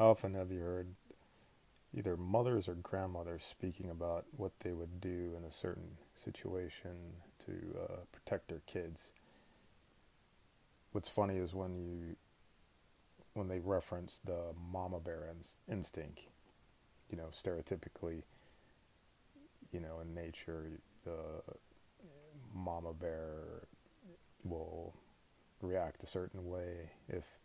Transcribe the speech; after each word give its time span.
How 0.00 0.12
often 0.12 0.32
have 0.32 0.50
you 0.50 0.60
heard 0.60 0.94
either 1.94 2.16
mothers 2.16 2.70
or 2.70 2.74
grandmothers 2.74 3.44
speaking 3.44 3.90
about 3.90 4.24
what 4.34 4.52
they 4.60 4.72
would 4.72 4.98
do 4.98 5.34
in 5.36 5.44
a 5.44 5.52
certain 5.52 5.98
situation 6.16 6.96
to 7.44 7.52
uh, 7.78 7.96
protect 8.10 8.48
their 8.48 8.62
kids? 8.66 9.12
What's 10.92 11.10
funny 11.10 11.36
is 11.36 11.54
when 11.54 11.76
you 11.76 12.16
when 13.34 13.48
they 13.48 13.58
reference 13.58 14.22
the 14.24 14.54
mama 14.72 15.00
bear 15.00 15.28
instinct, 15.70 16.20
you 17.10 17.18
know, 17.18 17.28
stereotypically, 17.30 18.22
you 19.70 19.80
know, 19.80 20.00
in 20.00 20.14
nature, 20.14 20.80
the 21.04 21.42
mama 22.54 22.94
bear 22.94 23.66
will 24.44 24.94
react 25.60 26.02
a 26.02 26.06
certain 26.06 26.48
way 26.48 26.90
if 27.06 27.38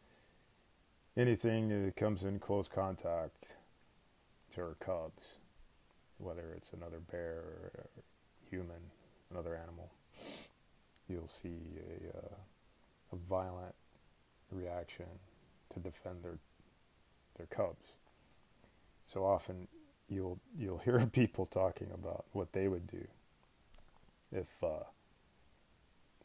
anything 1.18 1.70
that 1.70 1.96
comes 1.96 2.24
in 2.24 2.40
close 2.40 2.68
contact 2.68 3.54
to 4.54 4.62
her 4.62 4.76
cubs, 4.80 5.40
whether 6.18 6.54
it's 6.56 6.74
another 6.74 7.00
bear 7.00 7.40
or 7.40 7.90
human, 8.50 8.92
another 9.32 9.56
animal, 9.56 9.92
you'll 11.08 11.28
see 11.28 11.80
a, 12.14 12.18
uh, 12.18 12.36
a 13.14 13.16
violent 13.16 13.76
reaction 14.52 15.06
to 15.74 15.80
defend 15.80 16.24
their 16.24 16.38
their 17.38 17.48
cubs. 17.48 17.94
So 19.06 19.26
often 19.26 19.68
you'll 20.08 20.40
you'll 20.58 20.78
hear 20.86 21.06
people 21.06 21.46
talking 21.46 21.90
about 21.94 22.26
what 22.32 22.54
they 22.54 22.68
would 22.68 22.88
do 22.88 23.08
if 24.32 24.64
uh, 24.64 24.84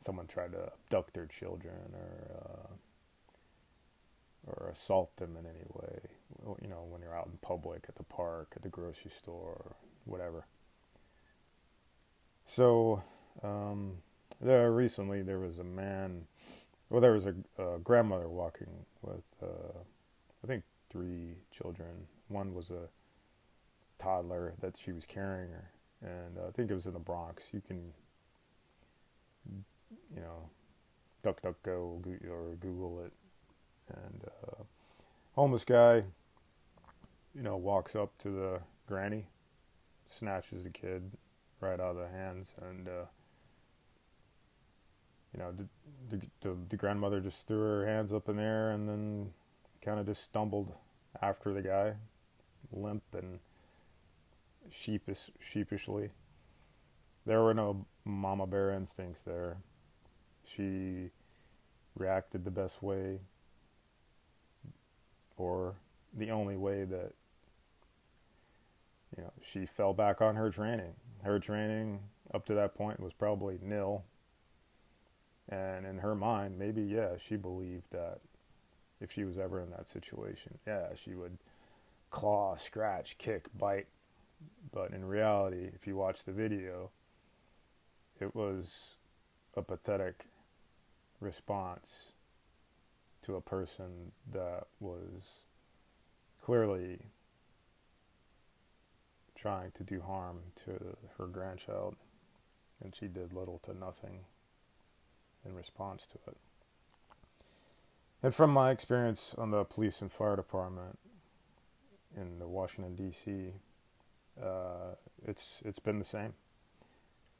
someone 0.00 0.26
tried 0.26 0.52
to 0.52 0.70
abduct 0.72 1.14
their 1.14 1.26
children 1.26 1.94
or 1.94 2.40
uh, 2.42 2.74
or 4.46 4.68
assault 4.68 5.16
them 5.16 5.36
in 5.36 5.46
any 5.46 5.64
way. 5.72 6.00
You 6.62 6.68
know, 6.68 6.86
when 6.88 7.02
you're 7.02 7.16
out 7.16 7.26
in 7.26 7.38
public, 7.42 7.86
at 7.88 7.96
the 7.96 8.02
park, 8.02 8.52
at 8.56 8.62
the 8.62 8.68
grocery 8.68 9.10
store, 9.10 9.76
whatever. 10.04 10.46
So, 12.44 13.02
um, 13.42 13.98
there 14.40 14.72
recently 14.72 15.22
there 15.22 15.38
was 15.38 15.58
a 15.58 15.64
man. 15.64 16.26
Well, 16.88 17.00
there 17.00 17.12
was 17.12 17.26
a, 17.26 17.34
a 17.58 17.78
grandmother 17.78 18.28
walking 18.28 18.86
with, 19.02 19.22
uh, 19.42 19.78
I 20.42 20.46
think, 20.46 20.64
three 20.88 21.36
children. 21.52 22.08
One 22.28 22.54
was 22.54 22.70
a 22.70 22.88
toddler 23.98 24.54
that 24.60 24.76
she 24.76 24.92
was 24.92 25.04
carrying 25.06 25.50
her, 25.50 25.70
and 26.02 26.38
uh, 26.38 26.48
I 26.48 26.50
think 26.52 26.70
it 26.70 26.74
was 26.74 26.86
in 26.86 26.94
the 26.94 26.98
Bronx. 26.98 27.44
You 27.52 27.60
can, 27.60 27.92
you 30.14 30.20
know, 30.20 30.48
duck, 31.22 31.42
duck, 31.42 31.56
go, 31.62 32.00
or 32.28 32.56
Google 32.60 33.04
it 33.04 33.12
and 33.94 34.24
uh, 34.46 34.62
homeless 35.34 35.64
guy, 35.64 36.02
you 37.34 37.42
know, 37.42 37.56
walks 37.56 37.94
up 37.94 38.16
to 38.18 38.30
the 38.30 38.60
granny, 38.86 39.26
snatches 40.08 40.64
the 40.64 40.70
kid 40.70 41.10
right 41.60 41.80
out 41.80 41.96
of 41.96 41.96
the 41.96 42.08
hands, 42.08 42.54
and 42.62 42.88
uh, 42.88 43.04
you 45.32 45.40
know, 45.40 45.52
the, 46.08 46.20
the, 46.40 46.56
the 46.68 46.76
grandmother 46.76 47.20
just 47.20 47.46
threw 47.46 47.60
her 47.60 47.86
hands 47.86 48.12
up 48.12 48.28
in 48.28 48.36
the 48.36 48.42
air 48.42 48.72
and 48.72 48.88
then 48.88 49.30
kind 49.82 50.00
of 50.00 50.06
just 50.06 50.24
stumbled 50.24 50.72
after 51.22 51.52
the 51.52 51.62
guy, 51.62 51.94
limp 52.72 53.02
and 53.12 53.38
sheepish, 54.70 55.30
sheepishly. 55.38 56.10
There 57.26 57.42
were 57.42 57.54
no 57.54 57.86
mama 58.04 58.46
bear 58.46 58.72
instincts 58.72 59.22
there. 59.22 59.58
She 60.44 61.10
reacted 61.96 62.44
the 62.44 62.50
best 62.50 62.82
way 62.82 63.20
or 65.40 65.74
the 66.18 66.30
only 66.30 66.56
way 66.56 66.84
that 66.84 67.12
you 69.16 69.22
know 69.22 69.32
she 69.42 69.64
fell 69.64 69.94
back 69.94 70.20
on 70.20 70.36
her 70.36 70.50
training. 70.50 70.92
Her 71.22 71.38
training 71.38 72.00
up 72.32 72.44
to 72.46 72.54
that 72.54 72.74
point 72.74 73.00
was 73.00 73.12
probably 73.12 73.58
nil. 73.62 74.04
And 75.48 75.84
in 75.84 75.98
her 75.98 76.14
mind, 76.14 76.58
maybe 76.58 76.82
yeah, 76.82 77.16
she 77.18 77.36
believed 77.36 77.90
that 77.90 78.20
if 79.00 79.10
she 79.10 79.24
was 79.24 79.38
ever 79.38 79.60
in 79.60 79.70
that 79.70 79.88
situation, 79.88 80.58
yeah, 80.66 80.88
she 80.94 81.14
would 81.14 81.38
claw, 82.10 82.56
scratch, 82.56 83.18
kick, 83.18 83.46
bite. 83.58 83.88
But 84.72 84.92
in 84.92 85.04
reality, 85.04 85.70
if 85.74 85.86
you 85.86 85.96
watch 85.96 86.24
the 86.24 86.32
video, 86.32 86.90
it 88.20 88.34
was 88.34 88.96
a 89.56 89.62
pathetic 89.62 90.26
response 91.20 92.09
to 93.22 93.36
a 93.36 93.40
person 93.40 94.12
that 94.32 94.66
was 94.78 95.44
clearly 96.42 96.98
trying 99.34 99.70
to 99.72 99.84
do 99.84 100.00
harm 100.00 100.38
to 100.64 100.96
her 101.18 101.26
grandchild, 101.26 101.96
and 102.82 102.94
she 102.94 103.06
did 103.06 103.32
little 103.32 103.58
to 103.58 103.72
nothing 103.72 104.20
in 105.44 105.54
response 105.54 106.06
to 106.06 106.18
it. 106.26 106.36
And 108.22 108.34
from 108.34 108.50
my 108.50 108.70
experience 108.70 109.34
on 109.38 109.50
the 109.50 109.64
police 109.64 110.02
and 110.02 110.12
fire 110.12 110.36
department 110.36 110.98
in 112.14 112.38
the 112.38 112.46
Washington 112.46 112.94
D.C., 112.94 113.52
uh, 114.42 114.94
it's 115.26 115.62
it's 115.64 115.78
been 115.78 115.98
the 115.98 116.04
same. 116.04 116.34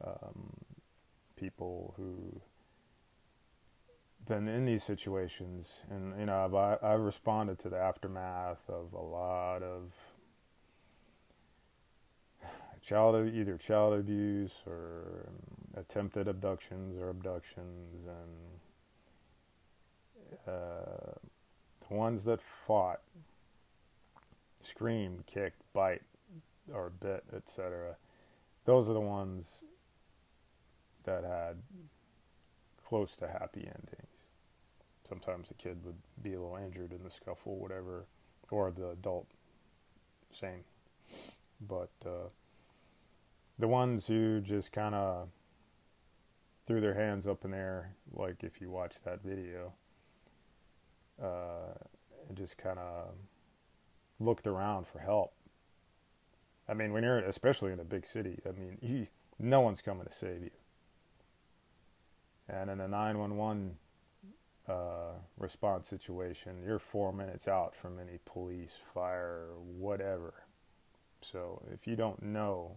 Um, 0.02 0.54
people 1.36 1.94
who 1.96 2.40
been 4.30 4.46
in 4.46 4.64
these 4.64 4.84
situations, 4.84 5.82
and 5.90 6.18
you 6.18 6.26
know, 6.26 6.44
I've 6.44 6.84
I've 6.84 7.00
responded 7.00 7.58
to 7.60 7.68
the 7.68 7.78
aftermath 7.78 8.62
of 8.68 8.92
a 8.92 9.02
lot 9.02 9.64
of 9.64 9.92
child 12.80 13.16
either 13.34 13.58
child 13.58 13.98
abuse 13.98 14.62
or 14.68 15.30
attempted 15.76 16.28
abductions 16.28 16.96
or 16.96 17.08
abductions, 17.08 18.06
and 18.06 18.36
uh, 20.46 21.14
the 21.88 21.94
ones 21.94 22.24
that 22.24 22.40
fought, 22.40 23.00
screamed, 24.62 25.26
kicked, 25.26 25.60
bite, 25.72 26.02
or 26.72 26.90
bit, 27.00 27.24
etc. 27.34 27.96
Those 28.64 28.88
are 28.88 28.94
the 28.94 29.00
ones 29.00 29.64
that 31.02 31.24
had 31.24 31.56
close 32.86 33.16
to 33.16 33.26
happy 33.26 33.62
endings 33.62 34.09
sometimes 35.10 35.48
the 35.48 35.54
kid 35.54 35.84
would 35.84 35.98
be 36.22 36.34
a 36.34 36.40
little 36.40 36.56
injured 36.56 36.92
in 36.92 37.02
the 37.02 37.10
scuffle, 37.10 37.56
whatever, 37.56 38.06
or 38.48 38.70
the 38.70 38.90
adult, 38.90 39.26
same. 40.30 40.62
But 41.60 41.90
uh, 42.06 42.28
the 43.58 43.66
ones 43.66 44.06
who 44.06 44.40
just 44.40 44.72
kind 44.72 44.94
of 44.94 45.28
threw 46.64 46.80
their 46.80 46.94
hands 46.94 47.26
up 47.26 47.44
in 47.44 47.50
the 47.50 47.56
air, 47.56 47.96
like 48.12 48.44
if 48.44 48.60
you 48.60 48.70
watch 48.70 49.02
that 49.04 49.20
video, 49.24 49.72
uh, 51.20 51.74
and 52.28 52.38
just 52.38 52.56
kind 52.56 52.78
of 52.78 53.08
looked 54.20 54.46
around 54.46 54.86
for 54.86 55.00
help. 55.00 55.32
I 56.68 56.74
mean, 56.74 56.92
when 56.92 57.02
you're 57.02 57.18
especially 57.18 57.72
in 57.72 57.80
a 57.80 57.84
big 57.84 58.06
city, 58.06 58.38
I 58.48 58.52
mean, 58.52 58.78
you, 58.80 59.08
no 59.40 59.60
one's 59.60 59.82
coming 59.82 60.06
to 60.06 60.12
save 60.12 60.44
you. 60.44 60.50
And 62.48 62.70
in 62.70 62.80
a 62.80 62.86
911 62.86 63.76
uh, 64.70 65.12
response 65.36 65.88
situation, 65.88 66.62
you're 66.64 66.78
four 66.78 67.12
minutes 67.12 67.48
out 67.48 67.74
from 67.74 67.98
any 67.98 68.18
police, 68.24 68.74
fire, 68.94 69.48
whatever. 69.78 70.34
So 71.22 71.62
if 71.72 71.86
you 71.86 71.96
don't 71.96 72.22
know 72.22 72.76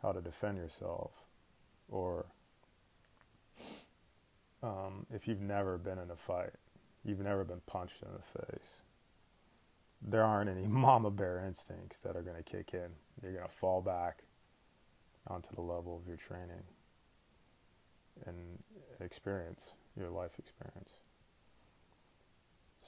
how 0.00 0.12
to 0.12 0.20
defend 0.20 0.58
yourself, 0.58 1.10
or 1.88 2.26
um, 4.62 5.06
if 5.12 5.26
you've 5.26 5.40
never 5.40 5.78
been 5.78 5.98
in 5.98 6.10
a 6.10 6.16
fight, 6.16 6.52
you've 7.04 7.20
never 7.20 7.44
been 7.44 7.60
punched 7.66 8.02
in 8.02 8.08
the 8.12 8.40
face, 8.46 8.68
there 10.00 10.22
aren't 10.22 10.48
any 10.48 10.66
mama 10.68 11.10
bear 11.10 11.44
instincts 11.44 12.00
that 12.00 12.16
are 12.16 12.22
going 12.22 12.36
to 12.36 12.42
kick 12.42 12.70
in. 12.72 12.90
You're 13.22 13.32
going 13.32 13.48
to 13.48 13.52
fall 13.52 13.80
back 13.80 14.22
onto 15.26 15.54
the 15.54 15.60
level 15.60 16.00
of 16.00 16.06
your 16.06 16.16
training 16.16 16.62
and 18.26 18.62
experience 19.00 19.72
your 19.98 20.10
life 20.10 20.32
experience. 20.38 20.92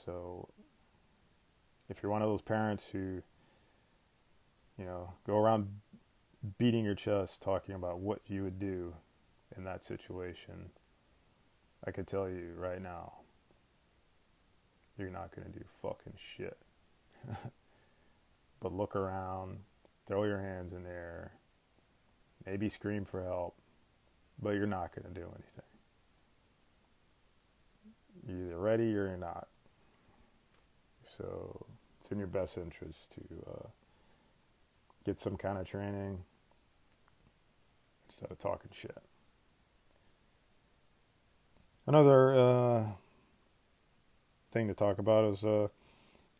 So, 0.04 0.48
if 1.88 2.02
you're 2.02 2.12
one 2.12 2.22
of 2.22 2.28
those 2.28 2.42
parents 2.42 2.88
who, 2.90 3.22
you 4.78 4.84
know, 4.84 5.12
go 5.26 5.36
around 5.36 5.68
beating 6.58 6.84
your 6.84 6.94
chest 6.94 7.42
talking 7.42 7.74
about 7.74 7.98
what 7.98 8.20
you 8.26 8.42
would 8.44 8.58
do 8.58 8.94
in 9.56 9.64
that 9.64 9.84
situation, 9.84 10.70
I 11.84 11.90
could 11.90 12.06
tell 12.06 12.28
you 12.28 12.54
right 12.56 12.80
now, 12.80 13.12
you're 14.98 15.10
not 15.10 15.34
going 15.34 15.50
to 15.50 15.58
do 15.58 15.64
fucking 15.82 16.14
shit. 16.16 16.56
but 18.60 18.72
look 18.72 18.94
around, 18.94 19.58
throw 20.06 20.24
your 20.24 20.40
hands 20.40 20.72
in 20.72 20.84
the 20.84 20.90
air, 20.90 21.32
maybe 22.46 22.68
scream 22.68 23.04
for 23.04 23.24
help, 23.24 23.56
but 24.40 24.50
you're 24.50 24.66
not 24.66 24.94
going 24.94 25.12
to 25.12 25.20
do 25.20 25.26
anything. 25.26 25.69
You're 28.26 28.46
either 28.46 28.58
ready 28.58 28.94
or 28.96 29.06
you're 29.06 29.16
not. 29.16 29.48
So 31.16 31.66
it's 32.00 32.10
in 32.10 32.18
your 32.18 32.26
best 32.26 32.56
interest 32.56 33.12
to 33.12 33.20
uh, 33.50 33.68
get 35.04 35.18
some 35.18 35.36
kind 35.36 35.58
of 35.58 35.66
training 35.66 36.24
instead 38.08 38.30
of 38.30 38.38
talking 38.38 38.70
shit. 38.72 39.02
Another 41.86 42.34
uh, 42.34 42.86
thing 44.50 44.68
to 44.68 44.74
talk 44.74 44.98
about 44.98 45.24
is 45.24 45.44
uh, 45.44 45.68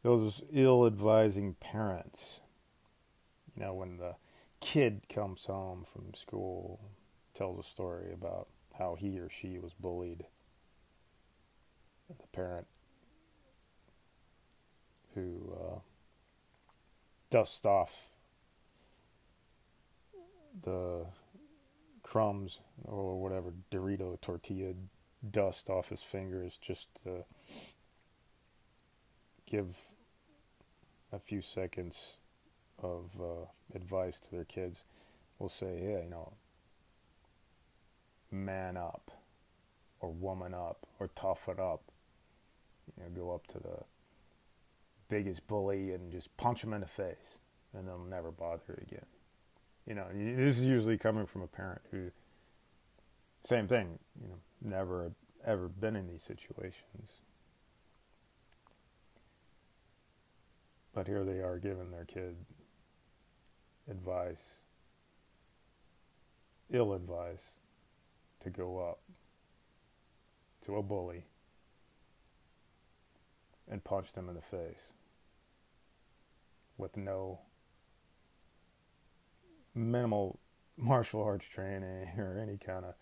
those 0.02 0.42
ill 0.52 0.86
advising 0.86 1.54
parents. 1.54 2.40
You 3.56 3.62
know, 3.62 3.74
when 3.74 3.96
the 3.96 4.16
kid 4.60 5.02
comes 5.08 5.46
home 5.46 5.84
from 5.90 6.14
school, 6.14 6.80
tells 7.34 7.58
a 7.58 7.68
story 7.68 8.12
about 8.12 8.48
how 8.78 8.96
he 8.98 9.18
or 9.18 9.28
she 9.28 9.58
was 9.58 9.72
bullied. 9.72 10.26
The 12.18 12.26
parent 12.32 12.66
who 15.14 15.52
uh, 15.54 15.78
dusts 17.30 17.64
off 17.64 18.10
the 20.62 21.06
crumbs 22.02 22.60
or 22.84 23.20
whatever 23.20 23.52
Dorito 23.70 24.20
tortilla 24.20 24.74
dust 25.28 25.70
off 25.70 25.90
his 25.90 26.02
fingers 26.02 26.58
just 26.58 26.88
to 27.04 27.24
give 29.46 29.76
a 31.12 31.18
few 31.18 31.42
seconds 31.42 32.16
of 32.82 33.10
uh, 33.20 33.46
advice 33.74 34.20
to 34.20 34.30
their 34.30 34.44
kids 34.44 34.84
will 35.38 35.48
say, 35.48 35.80
yeah, 35.82 36.02
you 36.04 36.10
know, 36.10 36.32
man 38.30 38.76
up 38.76 39.10
or 40.00 40.10
woman 40.10 40.54
up 40.54 40.86
or 40.98 41.08
toughen 41.08 41.58
up. 41.58 41.89
You 43.00 43.08
know, 43.08 43.22
go 43.22 43.34
up 43.34 43.46
to 43.48 43.58
the 43.58 43.84
biggest 45.08 45.46
bully 45.46 45.92
and 45.92 46.12
just 46.12 46.36
punch 46.36 46.62
him 46.62 46.72
in 46.72 46.82
the 46.82 46.86
face 46.86 47.38
and 47.74 47.88
they'll 47.88 48.04
never 48.04 48.30
bother 48.30 48.82
again. 48.82 49.06
You 49.86 49.94
know, 49.94 50.06
this 50.12 50.58
is 50.58 50.64
usually 50.64 50.98
coming 50.98 51.26
from 51.26 51.42
a 51.42 51.46
parent 51.46 51.82
who, 51.90 52.10
same 53.44 53.66
thing, 53.66 53.98
you 54.20 54.28
know, 54.28 54.38
never 54.62 55.12
ever 55.44 55.68
been 55.68 55.96
in 55.96 56.06
these 56.06 56.22
situations. 56.22 57.08
But 60.92 61.06
here 61.06 61.24
they 61.24 61.40
are 61.40 61.58
giving 61.58 61.90
their 61.90 62.04
kid 62.04 62.36
advice, 63.88 64.42
ill 66.70 66.92
advice, 66.92 67.54
to 68.40 68.50
go 68.50 68.78
up 68.78 69.00
to 70.66 70.76
a 70.76 70.82
bully 70.82 71.24
and 73.70 73.84
punch 73.84 74.12
them 74.12 74.28
in 74.28 74.34
the 74.34 74.40
face 74.40 74.92
with 76.76 76.96
no 76.96 77.40
minimal 79.74 80.38
martial 80.76 81.22
arts 81.22 81.46
training 81.46 82.10
or 82.18 82.38
any 82.38 82.58
kind 82.58 82.84
of 82.84 82.94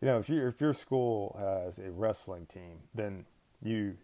you 0.00 0.08
know 0.08 0.18
if 0.18 0.28
you 0.28 0.46
if 0.46 0.60
your 0.60 0.74
school 0.74 1.36
has 1.38 1.78
a 1.78 1.90
wrestling 1.90 2.46
team 2.46 2.80
then 2.94 3.24
you 3.62 3.96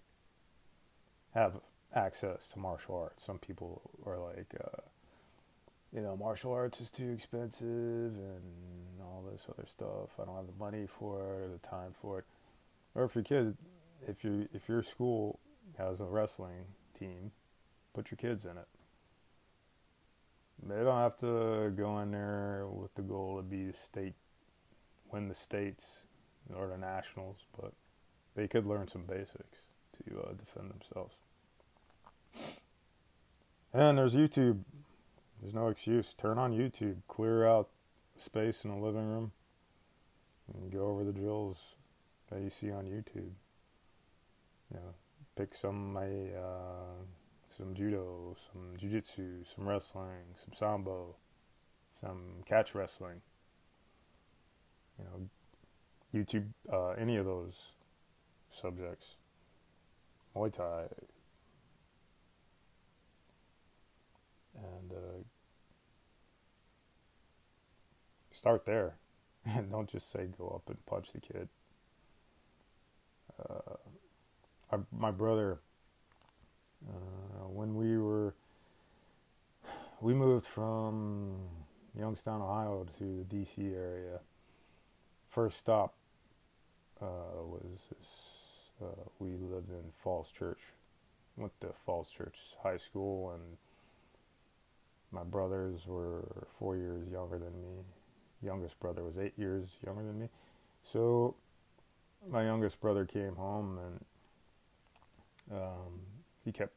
have 1.35 1.61
access 1.95 2.49
to 2.49 2.59
martial 2.59 2.97
arts. 2.97 3.25
Some 3.25 3.39
people 3.39 3.83
are 4.05 4.19
like 4.19 4.55
uh, 4.63 4.83
you 5.93 6.01
know 6.01 6.17
martial 6.17 6.53
arts 6.53 6.81
is 6.81 6.91
too 6.91 7.11
expensive 7.11 7.67
and 7.67 9.01
all 9.01 9.25
this 9.31 9.47
other 9.49 9.67
stuff. 9.69 10.11
I 10.21 10.25
don't 10.25 10.37
have 10.37 10.47
the 10.47 10.65
money 10.65 10.87
for 10.87 11.21
it 11.21 11.45
or 11.45 11.49
the 11.49 11.67
time 11.67 11.95
for 12.01 12.21
it. 12.21 12.25
Or 12.95 13.05
if 13.05 13.15
your 13.15 13.25
kid 13.25 13.57
if 14.07 14.25
you 14.25 14.49
if 14.53 14.69
your 14.69 14.83
school 14.83 15.39
has 15.79 16.01
a 16.01 16.05
wrestling 16.05 16.67
team 16.99 17.33
put 17.95 18.11
your 18.11 18.17
kids 18.17 18.45
in 18.45 18.57
it 18.57 18.69
they 20.63 20.83
don't 20.83 20.99
have 20.99 21.17
to 21.19 21.71
go 21.77 21.99
in 22.01 22.11
there 22.11 22.67
with 22.67 22.95
the 22.95 23.03
goal 23.03 23.37
to 23.37 23.43
be 23.43 23.73
state, 23.73 24.15
win 25.13 25.29
the 25.29 25.35
states 25.35 25.99
or 26.55 26.67
the 26.69 26.79
nationals, 26.79 27.45
but 27.61 27.73
they 28.35 28.49
could 28.49 28.67
learn 28.67 28.89
some 28.89 29.05
basics 29.05 29.67
to 29.93 30.19
uh, 30.21 30.33
defend 30.33 30.71
themselves. 30.71 31.15
And 33.73 33.99
there's 33.99 34.15
YouTube. 34.15 34.61
There's 35.41 35.55
no 35.55 35.69
excuse. 35.69 36.15
Turn 36.15 36.39
on 36.39 36.53
YouTube. 36.53 36.97
Clear 37.09 37.47
out 37.47 37.69
space 38.17 38.65
in 38.65 38.71
the 38.71 38.77
living 38.77 39.07
room 39.07 39.33
and 40.55 40.73
go 40.73 40.87
over 40.87 41.05
the 41.05 41.13
drills 41.13 41.77
that 42.31 42.41
you 42.41 42.51
see 42.51 42.71
on 42.71 42.85
YouTube. 42.85 43.33
You 44.73 44.81
know, 44.81 44.95
pick 45.37 45.55
some 45.55 45.93
my 45.93 46.07
uh, 46.07 47.05
some 47.49 47.75
judo, 47.75 48.35
some 48.51 48.77
jiu-jitsu, 48.77 49.45
some 49.55 49.69
wrestling, 49.69 50.35
some 50.35 50.53
sambo, 50.55 51.15
some 52.01 52.43
catch 52.45 52.75
wrestling. 52.75 53.21
You 54.99 55.05
know, 55.05 55.29
YouTube, 56.15 56.49
uh, 56.73 56.91
any 57.01 57.17
of 57.17 57.27
those 57.27 57.73
subjects, 58.51 59.17
Muay 60.35 60.53
Thai, 60.53 60.87
and 64.55 64.93
uh, 64.93 65.23
start 68.33 68.65
there, 68.65 68.95
and 69.47 69.71
don't 69.71 69.89
just 69.89 70.11
say 70.11 70.29
go 70.39 70.49
up 70.49 70.69
and 70.69 70.85
punch 70.87 71.13
the 71.13 71.21
kid. 71.21 71.49
Uh, 73.39 73.77
our, 74.77 74.87
my 74.93 75.11
brother 75.11 75.59
uh, 76.89 77.49
when 77.49 77.75
we 77.75 77.97
were, 77.99 78.35
we 80.01 80.13
moved 80.13 80.47
from 80.47 81.37
Youngstown, 81.99 82.43
Ohio 82.43 82.87
to 82.99 83.25
the 83.29 83.37
DC 83.37 83.75
area. 83.75 84.21
First 85.31 85.59
stop 85.59 85.95
uh, 87.01 87.43
was 87.43 87.79
uh, 88.83 88.87
we 89.19 89.31
lived 89.31 89.71
in 89.71 89.93
Falls 90.03 90.31
Church. 90.31 90.61
Went 91.37 91.59
to 91.61 91.69
Falls 91.85 92.09
Church 92.11 92.37
High 92.63 92.79
School, 92.79 93.33
and 93.33 93.43
my 95.11 95.23
brothers 95.23 95.81
were 95.87 96.47
four 96.59 96.77
years 96.77 97.09
younger 97.11 97.39
than 97.39 97.53
me. 97.61 97.83
Youngest 98.43 98.79
brother 98.81 99.03
was 99.03 99.19
eight 99.19 99.35
years 99.39 99.69
younger 99.85 100.03
than 100.03 100.19
me. 100.19 100.29
So 100.83 101.35
my 102.31 102.45
youngest 102.45 102.81
brother 102.81 103.05
came 103.05 103.37
home 103.37 103.79
and 103.79 104.01
um, 105.53 106.01
he 106.45 106.53
kept 106.53 106.77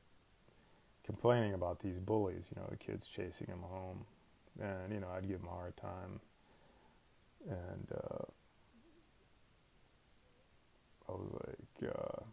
complaining 1.06 1.54
about 1.54 1.80
these 1.80 2.00
bullies, 2.00 2.46
you 2.54 2.62
know, 2.62 2.68
the 2.70 2.78
kids 2.78 3.08
chasing 3.08 3.48
him 3.48 3.62
home. 3.62 4.06
And, 4.62 4.94
you 4.94 5.00
know, 5.00 5.08
I'd 5.16 5.28
give 5.28 5.40
him 5.40 5.48
a 5.48 5.56
hard 5.56 5.78
time. 5.78 6.20
And 7.50 7.88
uh, 7.94 8.26
I 11.08 11.12
was 11.12 11.32
like, 11.48 11.92
uh, 11.92 12.24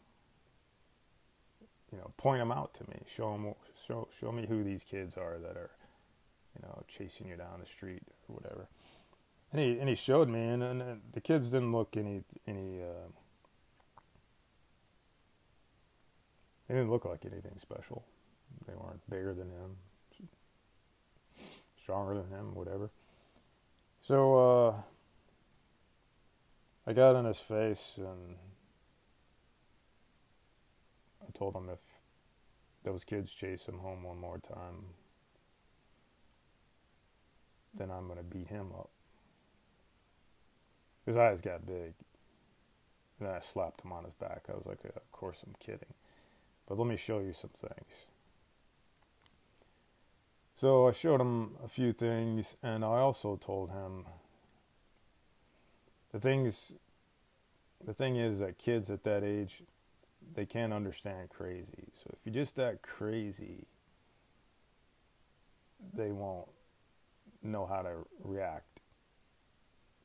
you 1.93 1.99
know, 1.99 2.11
point 2.17 2.41
them 2.41 2.53
out 2.53 2.75
to 2.75 2.85
me. 2.91 2.99
Show 3.07 3.33
them, 3.33 3.55
show, 3.87 4.09
show 4.19 4.33
me 4.33 4.47
who 4.47 4.65
these 4.65 4.83
kids 4.83 5.17
are 5.17 5.39
that 5.39 5.57
are, 5.57 5.71
you 6.55 6.63
know, 6.63 6.83
chasing 6.89 7.29
you 7.29 7.37
down 7.37 7.61
the 7.61 7.67
street 7.67 8.03
or 8.29 8.35
whatever. 8.35 8.69
And 9.53 9.61
he 9.61 9.79
and 9.79 9.89
he 9.89 9.95
showed 9.95 10.29
me, 10.29 10.41
and, 10.41 10.63
and 10.63 11.01
the 11.13 11.21
kids 11.21 11.51
didn't 11.51 11.73
look 11.73 11.97
any 11.97 12.25
any. 12.47 12.83
Uh, 12.83 13.09
They 16.69 16.75
didn't 16.75 16.91
look 16.91 17.05
like 17.05 17.25
anything 17.25 17.59
special. 17.61 18.05
They 18.67 18.75
weren't 18.75 19.09
bigger 19.09 19.35
than 19.35 19.51
him, 19.51 19.77
stronger 21.77 22.15
than 22.15 22.29
him, 22.31 22.55
whatever. 22.55 22.91
So 24.03 24.35
uh, 24.37 24.75
I 26.87 26.93
got 26.93 27.17
in 27.17 27.25
his 27.25 27.39
face 27.39 27.95
and 27.99 28.37
I 31.23 31.39
told 31.39 31.55
him 31.55 31.69
if 31.71 31.79
those 32.85 33.05
kids 33.05 33.33
chase 33.33 33.67
him 33.67 33.79
home 33.79 34.05
one 34.05 34.19
more 34.19 34.39
time, 34.39 34.95
then 37.75 37.91
I'm 37.91 38.07
going 38.07 38.19
to 38.19 38.25
beat 38.25 38.49
him 38.49 38.69
up. 38.79 38.91
His 41.05 41.17
eyes 41.17 41.41
got 41.41 41.67
big. 41.67 41.95
And 43.19 43.29
then 43.29 43.35
I 43.35 43.41
slapped 43.41 43.85
him 43.85 43.93
on 43.93 44.05
his 44.05 44.15
back. 44.15 44.45
I 44.49 44.53
was 44.53 44.67
like, 44.67 44.85
of 44.85 45.13
course 45.13 45.39
I'm 45.47 45.55
kidding. 45.59 45.95
But 46.67 46.79
let 46.79 46.87
me 46.87 46.97
show 46.97 47.21
you 47.21 47.33
some 47.33 47.51
things. 47.51 48.07
So 50.59 50.89
I 50.89 50.93
showed 50.93 51.21
him 51.21 51.57
a 51.63 51.69
few 51.69 51.93
things, 51.93 52.57
and 52.63 52.85
I 52.85 52.99
also 52.99 53.37
told 53.37 53.71
him 53.71 54.07
the 56.13 56.21
things. 56.21 56.73
The 57.85 57.93
thing 57.93 58.17
is 58.17 58.39
that 58.39 58.59
kids 58.59 58.91
at 58.91 59.05
that 59.05 59.23
age, 59.23 59.63
they 60.35 60.47
can't 60.47 60.73
understand 60.73 61.29
crazy. 61.29 61.89
So 61.95 62.11
if 62.13 62.19
you 62.25 62.33
just 62.33 62.59
act 62.59 62.83
crazy, 62.83 63.67
they 65.95 66.11
won't 66.11 66.49
know 67.43 67.67
how 67.67 67.83
to 67.83 67.93
react 68.25 68.81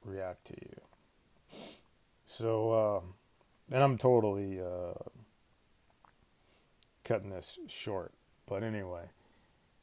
react 0.03 0.46
to 0.46 0.53
you. 0.62 0.82
So, 2.25 2.72
uh, 2.72 3.01
and 3.74 3.84
I'm 3.84 3.98
totally 3.98 4.60
uh, 4.60 4.94
cutting 7.12 7.30
this 7.30 7.60
short. 7.68 8.13
But 8.48 8.63
anyway, 8.63 9.03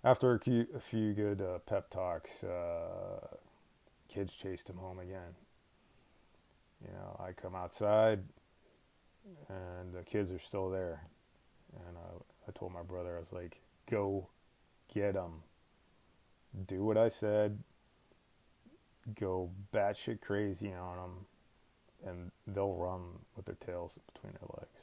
after 0.02 0.32
a 0.32 0.38
few, 0.38 0.66
a 0.75 0.80
few 0.80 1.12
good 1.12 1.42
uh, 1.42 1.58
pep 1.58 1.90
talks, 1.90 2.42
uh, 2.42 3.37
kids 4.08 4.35
chased 4.35 4.70
him 4.70 4.78
home 4.78 4.99
again. 4.99 5.35
You 6.82 6.92
know, 6.92 7.20
I 7.23 7.32
come 7.32 7.54
outside, 7.54 8.20
and 9.49 9.92
the 9.92 10.02
kids 10.04 10.30
are 10.32 10.38
still 10.38 10.70
there. 10.70 11.02
And 11.87 11.99
I, 11.99 12.49
I 12.49 12.52
told 12.52 12.73
my 12.73 12.82
brother, 12.82 13.16
I 13.16 13.20
was 13.20 13.32
like, 13.32 13.61
go 13.90 14.28
get 14.94 15.12
them. 15.12 15.42
Do 16.66 16.82
what 16.82 16.97
I 16.97 17.11
said. 17.11 17.58
Go 19.20 19.50
batshit 19.75 20.23
crazy 20.23 20.73
on 20.73 20.97
them, 20.97 21.26
and 22.06 22.30
they'll 22.47 22.75
run 22.75 23.02
with 23.37 23.44
their 23.44 23.56
tails 23.56 23.99
between 24.14 24.32
their 24.32 24.49
legs. 24.58 24.77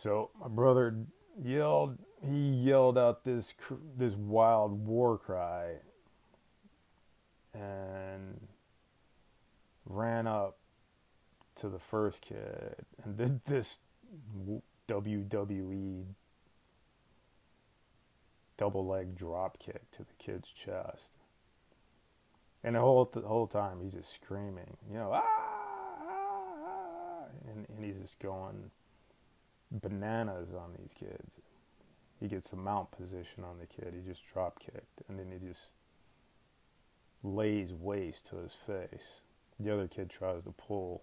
So 0.00 0.30
my 0.40 0.48
brother 0.48 0.96
yelled. 1.42 1.98
He 2.22 2.48
yelled 2.48 2.96
out 2.96 3.24
this 3.24 3.52
this 3.98 4.14
wild 4.14 4.86
war 4.86 5.18
cry, 5.18 5.74
and 7.52 8.48
ran 9.84 10.26
up 10.26 10.56
to 11.56 11.68
the 11.68 11.78
first 11.78 12.22
kid 12.22 12.76
and 13.04 13.18
did 13.18 13.44
this 13.44 13.80
WWE 14.88 16.04
double 18.56 18.86
leg 18.86 19.14
drop 19.16 19.58
kick 19.58 19.90
to 19.90 19.98
the 19.98 20.14
kid's 20.18 20.48
chest. 20.48 21.12
And 22.64 22.74
the 22.74 22.80
whole 22.80 23.04
the 23.04 23.20
whole 23.20 23.46
time 23.46 23.82
he's 23.82 23.92
just 23.92 24.14
screaming, 24.14 24.78
you 24.90 24.96
know, 24.96 25.10
ah, 25.12 25.22
ah, 25.22 26.04
ah, 26.64 27.24
and, 27.50 27.66
and 27.68 27.84
he's 27.84 27.96
just 28.00 28.18
going 28.18 28.70
bananas 29.70 30.50
on 30.54 30.74
these 30.78 30.92
kids. 30.92 31.40
He 32.20 32.28
gets 32.28 32.50
the 32.50 32.56
mount 32.56 32.90
position 32.90 33.44
on 33.44 33.58
the 33.58 33.66
kid. 33.66 33.94
He 33.94 34.06
just 34.06 34.24
drop 34.26 34.60
kicked, 34.60 35.02
and 35.08 35.18
then 35.18 35.30
he 35.32 35.46
just 35.46 35.70
lays 37.22 37.72
waste 37.72 38.28
to 38.28 38.36
his 38.36 38.54
face. 38.54 39.22
The 39.58 39.72
other 39.72 39.88
kid 39.88 40.10
tries 40.10 40.44
to 40.44 40.50
pull 40.50 41.02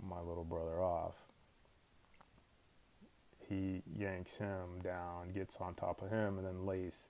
my 0.00 0.20
little 0.20 0.44
brother 0.44 0.80
off. 0.80 1.16
He 3.48 3.82
yanks 3.92 4.36
him 4.36 4.80
down, 4.82 5.32
gets 5.34 5.56
on 5.56 5.74
top 5.74 6.02
of 6.02 6.10
him, 6.10 6.38
and 6.38 6.46
then 6.46 6.66
lays 6.66 7.08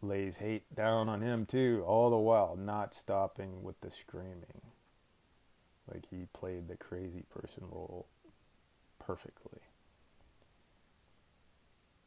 lays 0.00 0.36
hate 0.36 0.74
down 0.74 1.08
on 1.08 1.22
him 1.22 1.46
too, 1.46 1.82
all 1.86 2.10
the 2.10 2.16
while 2.16 2.56
not 2.56 2.94
stopping 2.94 3.62
with 3.62 3.80
the 3.80 3.90
screaming. 3.90 4.60
Like 5.90 6.06
he 6.10 6.26
played 6.32 6.68
the 6.68 6.76
crazy 6.76 7.24
person 7.30 7.64
role 7.70 8.06
perfectly. 9.06 9.60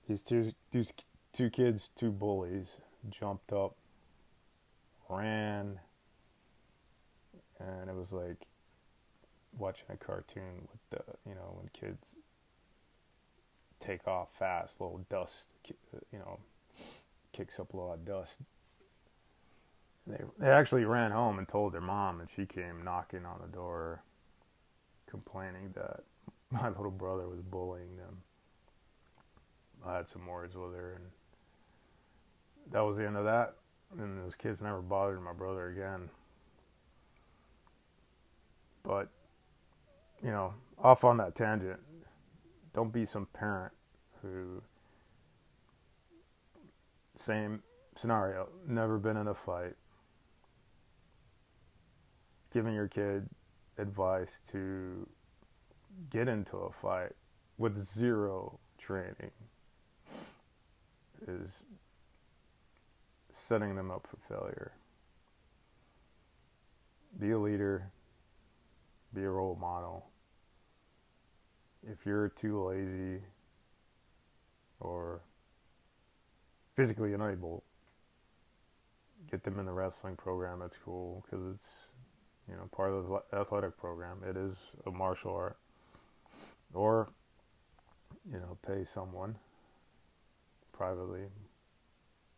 These 0.08 0.24
two, 0.24 0.54
these 0.72 0.94
two 1.34 1.50
kids, 1.50 1.90
two 1.96 2.12
bullies, 2.12 2.80
jumped 3.10 3.52
up, 3.52 3.76
ran, 5.10 5.80
and 7.60 7.90
it 7.90 7.96
was 7.96 8.12
like 8.14 8.48
watching 9.58 9.88
a 9.90 9.98
cartoon 9.98 10.68
with 10.72 10.90
the, 10.90 11.30
you 11.30 11.36
know, 11.36 11.58
when 11.58 11.70
kids 11.74 12.16
take 13.80 14.08
off 14.08 14.30
fast, 14.38 14.80
little 14.80 15.06
dust, 15.10 15.50
you 16.12 16.20
know, 16.20 16.40
kicks 17.34 17.60
up 17.60 17.74
a 17.74 17.78
lot 17.78 17.94
of 17.94 18.06
dust. 18.06 18.40
They 20.06 20.24
they 20.40 20.50
actually 20.50 20.86
ran 20.86 21.12
home 21.12 21.38
and 21.38 21.48
told 21.48 21.74
their 21.74 21.82
mom, 21.82 22.22
and 22.22 22.30
she 22.30 22.46
came 22.46 22.82
knocking 22.84 23.26
on 23.26 23.42
the 23.42 23.48
door, 23.48 24.04
complaining 25.10 25.74
that 25.76 26.04
my 26.52 26.68
little 26.78 26.92
brother 26.92 27.28
was 27.28 27.42
bullying 27.42 27.98
them. 27.98 28.18
I 29.86 29.98
had 29.98 30.08
some 30.08 30.26
words 30.26 30.56
with 30.56 30.74
her, 30.74 30.94
and 30.96 31.06
that 32.72 32.82
was 32.82 32.98
the 32.98 33.06
end 33.06 33.18
of 33.18 33.26
that. 33.26 33.56
And 33.98 34.20
those 34.20 34.36
kids 34.36 34.62
never 34.62 34.82
bothered 34.82 35.22
my 35.22 35.34
brother 35.34 35.70
again. 35.70 36.10
But, 38.84 39.10
you 40.22 40.32
know, 40.32 40.54
off 40.78 41.04
on 41.04 41.18
that 41.18 41.36
tangent, 41.36 41.80
don't 42.74 42.92
be 42.92 43.06
some 43.06 43.28
parent 43.34 43.74
who, 44.22 44.62
same 47.16 47.64
scenario, 47.96 48.50
never 48.68 48.98
been 48.98 49.18
in 49.18 49.28
a 49.28 49.34
fight, 49.34 49.76
giving 52.52 52.74
your 52.74 52.88
kid 52.88 53.30
advice 53.78 54.42
to 54.52 55.08
get 56.10 56.28
into 56.28 56.58
a 56.58 56.72
fight 56.72 57.14
with 57.58 57.84
zero 57.84 58.60
training 58.78 59.32
is 61.28 61.62
setting 63.32 63.76
them 63.76 63.92
up 63.92 64.08
for 64.08 64.18
failure. 64.28 64.72
Be 67.20 67.32
a 67.32 67.40
leader, 67.40 67.92
be 69.14 69.24
a 69.24 69.30
role 69.30 69.58
model. 69.60 70.08
If 71.90 72.06
you're 72.06 72.30
too 72.30 72.68
lazy 72.68 73.24
or 74.80 75.22
physically 76.76 77.14
unable, 77.14 77.64
get 79.32 79.44
them 79.44 79.60
in 79.60 79.66
the 79.66 79.72
wrestling 79.72 80.16
program 80.16 80.62
at 80.62 80.74
school 80.74 81.26
because 81.26 81.46
it's 81.54 81.64
you 82.48 82.56
know 82.56 82.70
part 82.72 82.94
of 82.94 83.08
the 83.08 83.38
athletic 83.38 83.78
program. 83.78 84.18
It 84.28 84.38
is 84.38 84.56
a 84.86 84.92
martial 84.92 85.34
art 85.34 85.58
or 86.78 87.10
you 88.32 88.40
know 88.40 88.58
pay 88.66 88.86
someone 88.86 89.36
privately 90.72 91.26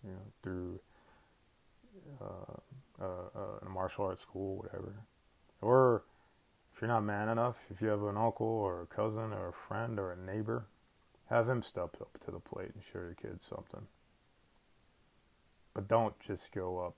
you 0.03 0.12
know 0.12 0.31
through 0.41 0.79
uh, 2.22 3.03
uh, 3.03 3.05
uh, 3.36 3.65
a 3.65 3.69
martial 3.69 4.05
arts 4.05 4.22
school 4.22 4.58
whatever. 4.58 4.96
Or 5.62 6.03
if 6.74 6.81
you're 6.81 6.88
not 6.88 7.03
man 7.03 7.27
enough 7.27 7.58
if 7.69 7.81
you 7.81 7.89
have 7.89 8.03
an 8.03 8.17
uncle 8.17 8.48
or 8.48 8.81
a 8.81 8.86
cousin 8.86 9.34
or 9.34 9.50
a 9.50 9.53
friend 9.53 10.00
or 10.00 10.12
a 10.12 10.17
neighbor 10.17 10.65
have 11.29 11.50
him 11.50 11.62
step 11.62 11.98
up 12.00 12.17
to 12.25 12.31
the 12.31 12.39
plate 12.39 12.72
and 12.74 12.84
show 12.84 13.00
your 13.00 13.15
kids 13.22 13.46
something. 13.46 13.88
But 15.74 15.88
don't 15.88 16.19
just 16.19 16.51
go 16.51 16.79
up 16.79 16.96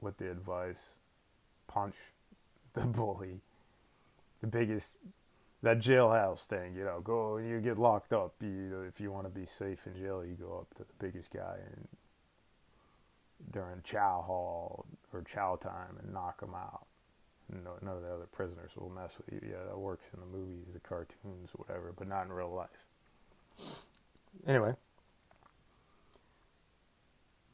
with 0.00 0.16
the 0.16 0.30
advice 0.30 0.98
punch 1.68 1.96
the 2.72 2.80
bully 2.80 3.40
the 4.40 4.46
biggest 4.46 4.92
that 5.62 5.78
jailhouse 5.78 6.40
thing, 6.40 6.74
you 6.74 6.84
know, 6.84 7.00
go 7.00 7.36
and 7.36 7.48
you 7.48 7.60
get 7.60 7.78
locked 7.78 8.12
up. 8.12 8.34
You, 8.40 8.84
if 8.88 9.00
you 9.00 9.12
want 9.12 9.26
to 9.26 9.30
be 9.30 9.46
safe 9.46 9.86
in 9.86 9.94
jail, 10.00 10.24
you 10.24 10.34
go 10.34 10.58
up 10.58 10.74
to 10.76 10.84
the 10.84 11.04
biggest 11.04 11.30
guy 11.32 11.56
and 11.72 11.88
during 13.52 13.80
chow 13.82 14.22
hall 14.26 14.86
or 15.12 15.22
chow 15.22 15.56
time 15.56 15.96
and 16.02 16.12
knock 16.12 16.42
him 16.42 16.54
out. 16.54 16.86
No, 17.52 17.72
none 17.82 17.96
of 17.96 18.02
the 18.02 18.12
other 18.12 18.26
prisoners 18.26 18.70
will 18.76 18.90
mess 18.90 19.12
with 19.18 19.32
you. 19.32 19.48
Yeah, 19.50 19.64
that 19.68 19.78
works 19.78 20.06
in 20.14 20.20
the 20.20 20.26
movies, 20.26 20.66
the 20.72 20.80
cartoons, 20.80 21.50
whatever, 21.54 21.92
but 21.96 22.08
not 22.08 22.24
in 22.26 22.32
real 22.32 22.52
life. 22.54 23.78
Anyway, 24.46 24.74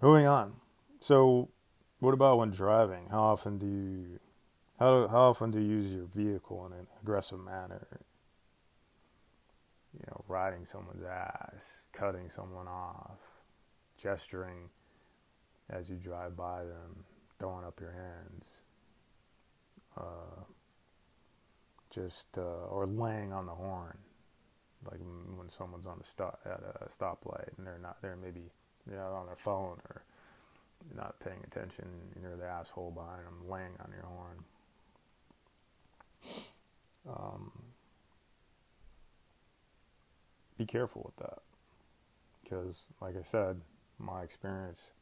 moving 0.02 0.26
on. 0.26 0.56
So, 1.00 1.48
what 2.00 2.12
about 2.12 2.38
when 2.38 2.50
driving? 2.50 3.08
How 3.10 3.22
often 3.22 3.58
do 3.58 3.66
you 3.66 4.20
how, 4.78 5.08
how 5.08 5.30
often 5.30 5.50
do 5.50 5.60
you 5.60 5.66
use 5.66 5.92
your 5.92 6.06
vehicle 6.06 6.66
in 6.66 6.72
an 6.72 6.86
aggressive 7.02 7.40
manner? 7.40 7.86
You 9.94 10.04
know, 10.08 10.24
riding 10.28 10.64
someone's 10.64 11.04
ass, 11.04 11.64
cutting 11.92 12.28
someone 12.28 12.68
off, 12.68 13.18
gesturing 13.96 14.68
as 15.70 15.88
you 15.88 15.96
drive 15.96 16.36
by 16.36 16.64
them, 16.64 17.04
throwing 17.38 17.64
up 17.64 17.80
your 17.80 17.92
hands, 17.92 18.46
uh, 19.96 20.42
just 21.90 22.36
uh, 22.36 22.66
or 22.70 22.86
laying 22.86 23.32
on 23.32 23.46
the 23.46 23.54
horn, 23.54 23.96
like 24.84 25.00
when 25.36 25.48
someone's 25.48 25.86
on 25.86 25.98
the 25.98 26.04
stop 26.04 26.40
at 26.44 26.60
a 26.82 26.88
stoplight 26.88 27.56
and 27.56 27.66
they're 27.66 27.78
not 27.78 28.00
there, 28.02 28.16
maybe 28.16 28.50
they're 28.86 28.98
not 28.98 29.12
on 29.12 29.26
their 29.26 29.36
phone 29.36 29.78
or 29.88 30.02
not 30.94 31.18
paying 31.20 31.42
attention. 31.44 31.86
You're 32.20 32.36
the 32.36 32.44
asshole 32.44 32.90
behind 32.90 33.26
them, 33.26 33.50
laying 33.50 33.72
on 33.80 33.90
your 33.92 34.04
horn. 34.06 34.44
Um, 37.08 37.52
be 40.58 40.64
careful 40.66 41.02
with 41.04 41.16
that. 41.26 41.42
Because, 42.42 42.76
like 43.00 43.16
I 43.16 43.22
said, 43.22 43.60
my 43.98 44.22
experience 44.22 44.92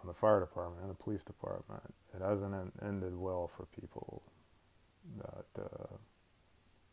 on 0.00 0.08
the 0.08 0.14
fire 0.14 0.40
department 0.40 0.82
and 0.82 0.90
the 0.90 1.02
police 1.02 1.22
department, 1.22 1.82
it 2.14 2.22
hasn't 2.22 2.54
ended 2.82 3.16
well 3.16 3.50
for 3.56 3.66
people 3.78 4.22
that 5.18 5.62
uh, 5.62 5.96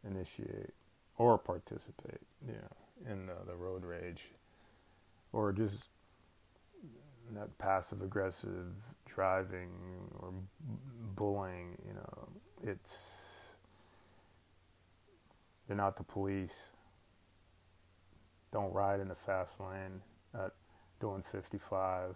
initiate 0.07 0.73
or 1.17 1.37
participate, 1.37 2.21
you 2.45 2.53
know, 2.53 3.11
in 3.11 3.29
the 3.47 3.55
road 3.55 3.83
rage 3.83 4.29
or 5.33 5.51
just 5.51 5.75
that 7.35 7.57
passive 7.57 8.01
aggressive 8.01 8.73
driving 9.05 9.69
or 10.19 10.33
bullying, 11.15 11.77
you 11.87 11.93
know, 11.93 12.29
it's 12.63 13.55
You're 15.67 15.77
not 15.77 15.97
the 15.97 16.03
police. 16.03 16.53
Don't 18.51 18.73
ride 18.73 18.99
in 18.99 19.07
the 19.07 19.15
fast 19.15 19.59
lane 19.59 20.01
at 20.33 20.51
doing 20.99 21.23
55 21.31 22.15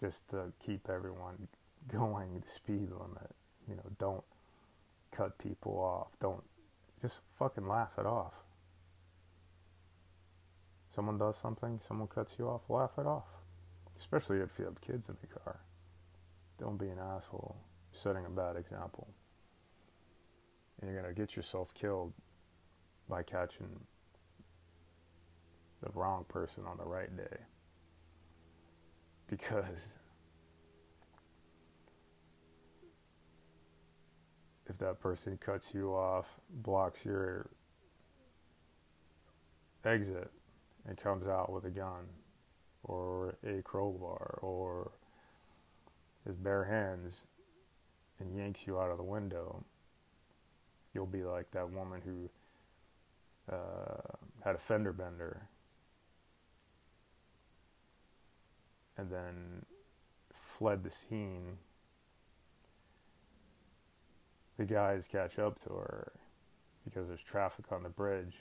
just 0.00 0.28
to 0.30 0.52
keep 0.64 0.88
everyone 0.88 1.48
going 1.88 2.40
the 2.40 2.48
speed 2.48 2.90
limit. 2.90 3.34
You 3.68 3.76
know, 3.76 3.90
don't 3.98 4.24
cut 5.12 5.38
people 5.38 5.78
off. 5.78 6.08
Don't 6.20 6.42
just 7.02 7.16
fucking 7.38 7.68
laugh 7.68 7.92
it 7.98 8.06
off. 8.06 8.34
Someone 10.94 11.18
does 11.18 11.36
something, 11.36 11.80
someone 11.86 12.08
cuts 12.08 12.34
you 12.38 12.48
off, 12.48 12.62
laugh 12.70 12.92
it 12.98 13.06
off. 13.06 13.26
Especially 13.98 14.38
if 14.38 14.58
you 14.58 14.64
have 14.64 14.80
kids 14.80 15.08
in 15.08 15.16
the 15.20 15.26
car. 15.26 15.60
Don't 16.58 16.78
be 16.78 16.88
an 16.88 16.98
asshole. 16.98 17.56
Setting 17.92 18.26
a 18.26 18.30
bad 18.30 18.56
example. 18.56 19.08
And 20.80 20.90
you're 20.90 21.00
going 21.00 21.14
to 21.14 21.18
get 21.18 21.36
yourself 21.36 21.72
killed 21.74 22.12
by 23.08 23.22
catching 23.22 23.68
the 25.82 25.90
wrong 25.94 26.24
person 26.28 26.64
on 26.66 26.76
the 26.76 26.84
right 26.84 27.14
day. 27.16 27.36
Because 29.28 29.88
if 34.68 34.78
that 34.78 35.00
person 35.00 35.36
cuts 35.36 35.74
you 35.74 35.90
off, 35.92 36.26
blocks 36.48 37.04
your 37.04 37.50
exit, 39.84 40.30
and 40.86 40.96
comes 40.96 41.26
out 41.26 41.52
with 41.52 41.64
a 41.64 41.70
gun 41.70 42.06
or 42.86 43.36
a 43.44 43.62
crowbar 43.62 44.38
or 44.42 44.92
his 46.24 46.36
bare 46.36 46.64
hands 46.64 47.24
and 48.18 48.36
yanks 48.36 48.60
you 48.66 48.78
out 48.78 48.90
of 48.90 48.96
the 48.96 49.04
window, 49.04 49.62
you'll 50.94 51.06
be 51.06 51.24
like 51.24 51.50
that 51.50 51.70
woman 51.70 52.00
who 52.04 52.30
uh, 53.54 54.00
had 54.44 54.54
a 54.54 54.58
fender 54.58 54.92
bender 54.92 55.42
and 58.96 59.10
then 59.10 59.66
fled 60.32 60.82
the 60.82 60.90
scene. 60.90 61.58
The 64.56 64.64
guys 64.64 65.06
catch 65.06 65.38
up 65.38 65.62
to 65.64 65.70
her 65.70 66.12
because 66.84 67.08
there's 67.08 67.22
traffic 67.22 67.66
on 67.70 67.82
the 67.82 67.88
bridge. 67.88 68.36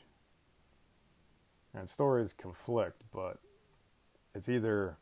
And 1.73 1.89
stories 1.89 2.31
conflict, 2.31 3.01
but 3.13 3.39
it's 4.35 4.49
either 4.49 4.97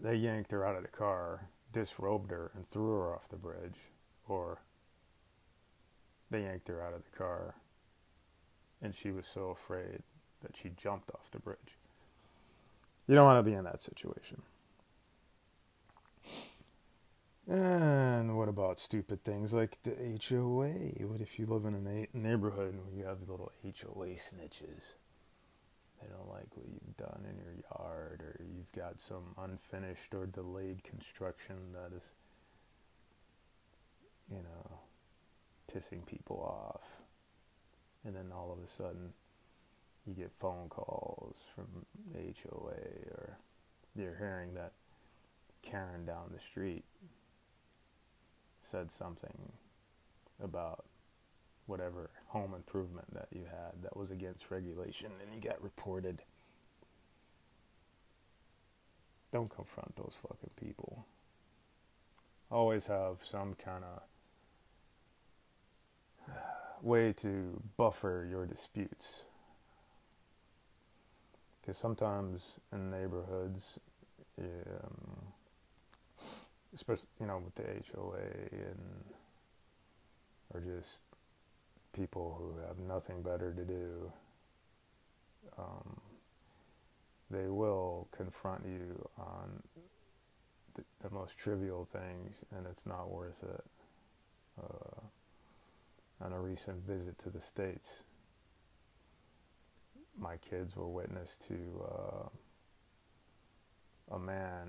they 0.00 0.14
yanked 0.14 0.52
her 0.52 0.64
out 0.64 0.76
of 0.76 0.82
the 0.82 0.88
car, 0.88 1.48
disrobed 1.72 2.30
her, 2.30 2.52
and 2.54 2.66
threw 2.66 2.90
her 2.92 3.14
off 3.14 3.28
the 3.28 3.36
bridge, 3.36 3.76
or 4.26 4.62
they 6.30 6.42
yanked 6.42 6.68
her 6.68 6.82
out 6.82 6.94
of 6.94 7.02
the 7.04 7.16
car 7.16 7.56
and 8.80 8.94
she 8.94 9.10
was 9.10 9.26
so 9.26 9.50
afraid 9.50 10.02
that 10.42 10.56
she 10.56 10.70
jumped 10.70 11.10
off 11.10 11.30
the 11.32 11.40
bridge. 11.40 11.78
You 13.06 13.14
don't 13.14 13.24
want 13.24 13.38
to 13.38 13.50
be 13.50 13.56
in 13.56 13.64
that 13.64 13.80
situation. 13.80 14.42
And 17.50 18.36
what 18.36 18.48
about 18.48 18.78
stupid 18.78 19.24
things 19.24 19.54
like 19.54 19.82
the 19.82 19.92
HOA? 20.28 21.06
What 21.06 21.22
if 21.22 21.38
you 21.38 21.46
live 21.46 21.64
in 21.64 21.74
a 21.74 22.16
neighborhood 22.16 22.76
where 22.76 22.94
you 22.94 23.04
have 23.06 23.28
little 23.28 23.50
HOA 23.64 24.08
snitches? 24.08 24.96
They 26.00 26.06
don't 26.08 26.28
like 26.28 26.54
what 26.54 26.66
you've 26.68 26.96
done 26.96 27.24
in 27.28 27.36
your 27.38 27.54
yard, 27.54 28.22
or 28.22 28.40
you've 28.44 28.67
got 28.78 29.00
some 29.00 29.34
unfinished 29.38 30.14
or 30.14 30.26
delayed 30.26 30.84
construction 30.84 31.56
that 31.72 31.96
is, 31.96 32.04
you 34.30 34.38
know, 34.38 34.78
pissing 35.72 36.06
people 36.06 36.36
off. 36.36 37.02
And 38.04 38.14
then 38.14 38.30
all 38.32 38.52
of 38.52 38.64
a 38.64 38.70
sudden, 38.70 39.12
you 40.06 40.14
get 40.14 40.30
phone 40.38 40.68
calls 40.68 41.36
from 41.54 41.66
HOA, 42.14 43.10
or 43.10 43.38
you're 43.96 44.16
hearing 44.16 44.54
that 44.54 44.72
Karen 45.62 46.06
down 46.06 46.30
the 46.32 46.38
street 46.38 46.84
said 48.62 48.90
something 48.90 49.52
about 50.42 50.84
whatever 51.66 52.10
home 52.28 52.54
improvement 52.54 53.12
that 53.12 53.28
you 53.32 53.44
had 53.44 53.82
that 53.82 53.96
was 53.96 54.10
against 54.10 54.50
regulation 54.50 55.10
and 55.20 55.34
you 55.34 55.50
got 55.50 55.62
reported. 55.62 56.22
Don't 59.32 59.54
confront 59.54 59.94
those 59.96 60.14
fucking 60.22 60.50
people. 60.56 61.04
Always 62.50 62.86
have 62.86 63.18
some 63.22 63.54
kind 63.54 63.84
of 63.84 64.02
way 66.82 67.12
to 67.14 67.60
buffer 67.76 68.26
your 68.30 68.46
disputes. 68.46 69.24
Because 71.60 71.76
sometimes 71.76 72.42
in 72.72 72.90
neighborhoods, 72.90 73.78
um, 74.40 75.18
especially 76.74 77.08
you 77.20 77.26
know 77.26 77.42
with 77.44 77.54
the 77.54 77.64
HOA 77.92 78.20
and 78.52 79.04
or 80.54 80.60
just 80.60 81.00
people 81.92 82.36
who 82.38 82.66
have 82.66 82.78
nothing 82.78 83.22
better 83.22 83.52
to 83.52 83.64
do, 83.64 84.12
um, 85.58 86.00
they 87.30 87.48
will 87.48 88.08
confront 88.16 88.64
you 88.64 89.08
on 89.18 89.62
the, 90.74 90.82
the, 91.02 91.10
most 91.10 91.36
trivial 91.36 91.86
things, 91.92 92.44
and 92.56 92.66
it's 92.66 92.86
not 92.86 93.10
worth 93.10 93.42
it. 93.42 93.64
Uh, 94.62 95.00
on 96.24 96.32
a 96.32 96.40
recent 96.40 96.84
visit 96.84 97.16
to 97.18 97.30
the 97.30 97.40
States, 97.40 98.02
my 100.18 100.36
kids 100.38 100.74
were 100.74 100.88
witness 100.88 101.38
to 101.46 101.54
uh, 101.84 102.28
a 104.16 104.18
man 104.18 104.68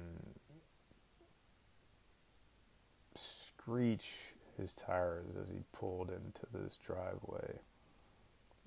screech 3.16 4.12
his 4.60 4.74
tires 4.74 5.26
as 5.42 5.50
he 5.50 5.64
pulled 5.72 6.10
into 6.10 6.42
this 6.54 6.78
driveway 6.86 7.60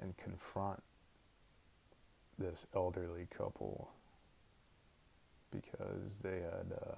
and 0.00 0.16
confront 0.16 0.82
this 2.38 2.66
elderly 2.74 3.26
couple 3.36 3.90
because 5.50 6.16
they 6.22 6.40
had 6.40 6.72
uh, 6.72 6.94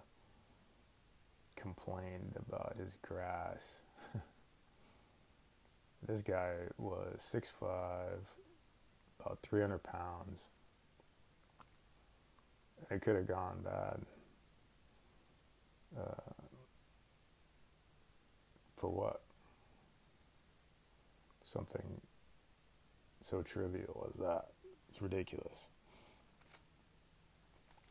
complained 1.57 2.35
about 2.49 2.77
his 2.79 2.97
grass. 3.03 3.61
this 6.07 6.23
guy 6.23 6.53
was 6.79 7.21
6'5, 7.33 7.41
about 9.21 9.39
300 9.43 9.83
pounds. 9.83 10.41
It 12.91 13.01
could 13.03 13.17
have 13.17 13.27
gone 13.29 13.61
bad. 13.65 14.01
Uh, 15.99 16.45
for 18.77 18.91
what? 18.91 19.21
Something 21.51 22.01
so 23.23 23.43
trivial 23.43 24.11
as 24.13 24.21
that. 24.21 24.54
It's 24.95 25.03
ridiculous. 25.03 25.67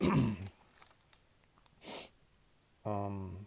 um, 2.86 3.46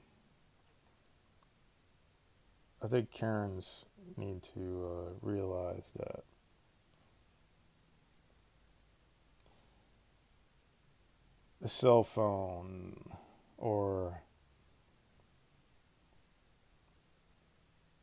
I 2.83 2.87
think 2.87 3.09
Karens 3.09 3.85
need 4.15 4.43
to 4.53 4.85
uh, 4.85 5.09
realize 5.23 5.91
that 5.97 6.23
the 11.59 11.67
cell 11.67 12.03
phone 12.03 13.09
or 13.57 14.21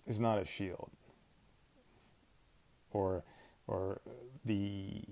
is 0.04 0.18
not 0.18 0.40
a 0.40 0.44
shield 0.44 0.90
or 2.90 3.22
or 3.68 4.00
the 4.44 5.04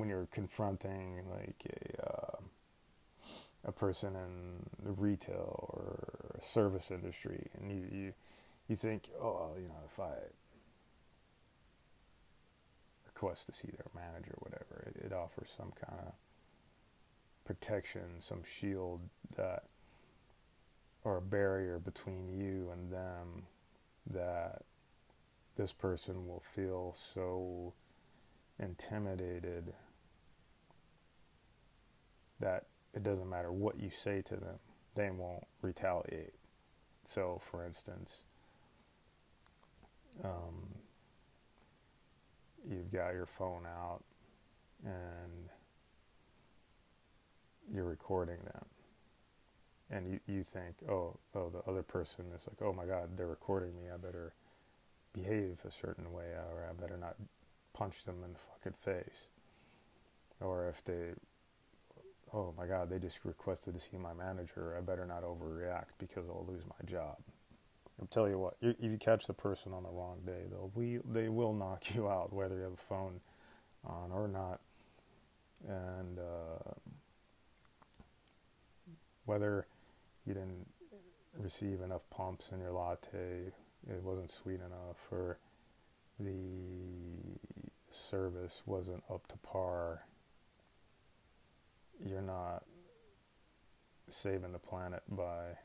when 0.00 0.08
you're 0.08 0.28
confronting 0.32 1.20
like 1.30 1.62
a 1.68 2.10
uh, 2.10 2.36
a 3.66 3.70
person 3.70 4.16
in 4.16 4.64
the 4.82 4.92
retail 4.92 5.68
or 5.74 6.40
service 6.40 6.90
industry 6.90 7.48
and 7.60 7.70
you, 7.70 7.84
you 7.92 8.12
you 8.66 8.76
think 8.76 9.10
oh 9.20 9.50
you 9.60 9.68
know 9.68 9.82
if 9.84 10.00
I 10.00 10.14
request 13.04 13.44
to 13.44 13.52
see 13.52 13.68
their 13.68 13.90
manager 13.94 14.32
or 14.38 14.48
whatever 14.48 14.86
it, 14.86 15.04
it 15.04 15.12
offers 15.12 15.48
some 15.54 15.70
kind 15.86 16.00
of 16.06 16.14
protection 17.44 18.00
some 18.20 18.40
shield 18.42 19.00
that 19.36 19.64
or 21.04 21.18
a 21.18 21.22
barrier 21.22 21.78
between 21.78 22.26
you 22.30 22.70
and 22.72 22.90
them 22.90 23.42
that 24.10 24.62
this 25.58 25.74
person 25.74 26.26
will 26.26 26.42
feel 26.54 26.96
so 27.14 27.74
intimidated 28.58 29.74
that 32.40 32.66
it 32.94 33.02
doesn't 33.02 33.28
matter 33.28 33.52
what 33.52 33.78
you 33.78 33.90
say 33.90 34.22
to 34.22 34.36
them, 34.36 34.58
they 34.94 35.10
won't 35.10 35.46
retaliate. 35.62 36.34
So, 37.04 37.40
for 37.50 37.64
instance, 37.64 38.10
um, 40.24 40.74
you've 42.68 42.90
got 42.90 43.12
your 43.12 43.26
phone 43.26 43.64
out 43.66 44.02
and 44.84 45.48
you're 47.72 47.84
recording 47.84 48.38
them. 48.44 48.64
And 49.92 50.06
you, 50.08 50.20
you 50.26 50.44
think, 50.44 50.76
oh, 50.88 51.18
oh, 51.34 51.50
the 51.50 51.68
other 51.68 51.82
person 51.82 52.26
is 52.36 52.46
like, 52.46 52.62
oh 52.62 52.72
my 52.72 52.84
God, 52.84 53.16
they're 53.16 53.26
recording 53.26 53.74
me. 53.76 53.90
I 53.92 53.96
better 53.96 54.34
behave 55.12 55.58
a 55.66 55.70
certain 55.72 56.12
way, 56.12 56.26
or 56.26 56.68
I 56.68 56.80
better 56.80 56.96
not 56.96 57.16
punch 57.72 58.04
them 58.04 58.22
in 58.24 58.32
the 58.32 58.38
fucking 58.38 58.78
face. 58.84 59.26
Or 60.40 60.68
if 60.68 60.84
they 60.84 61.14
oh 62.32 62.54
my 62.56 62.66
god 62.66 62.90
they 62.90 62.98
just 62.98 63.24
requested 63.24 63.74
to 63.74 63.80
see 63.80 63.96
my 63.96 64.12
manager. 64.12 64.76
I 64.76 64.80
better 64.80 65.06
not 65.06 65.22
overreact 65.24 65.92
because 65.98 66.28
i'll 66.28 66.46
lose 66.48 66.62
my 66.64 66.90
job. 66.90 67.16
I'll 68.00 68.08
tell 68.08 68.28
you 68.28 68.38
what 68.38 68.54
you, 68.60 68.70
if 68.70 68.90
you 68.90 68.98
catch 68.98 69.26
the 69.26 69.34
person 69.34 69.72
on 69.72 69.82
the 69.82 69.90
wrong 69.90 70.18
day 70.24 70.44
though 70.50 70.70
we 70.74 70.98
they 71.10 71.28
will 71.28 71.52
knock 71.52 71.94
you 71.94 72.08
out 72.08 72.32
whether 72.32 72.56
you 72.56 72.62
have 72.62 72.72
a 72.72 72.88
phone 72.88 73.20
on 73.84 74.10
or 74.12 74.28
not. 74.28 74.60
And 75.68 76.18
uh, 76.18 76.72
whether 79.26 79.66
you 80.26 80.34
didn't 80.34 80.66
receive 81.38 81.80
enough 81.82 82.02
pumps 82.10 82.46
in 82.52 82.60
your 82.60 82.72
latte, 82.72 83.52
it 83.88 84.02
wasn't 84.02 84.30
sweet 84.30 84.60
enough, 84.60 84.96
or 85.10 85.38
the 86.18 87.38
service 87.90 88.62
wasn't 88.66 89.02
up 89.10 89.26
to 89.28 89.36
par, 89.38 90.04
you're 92.04 92.22
not 92.22 92.64
saving 94.08 94.52
the 94.52 94.58
planet 94.58 95.02
by 95.08 95.56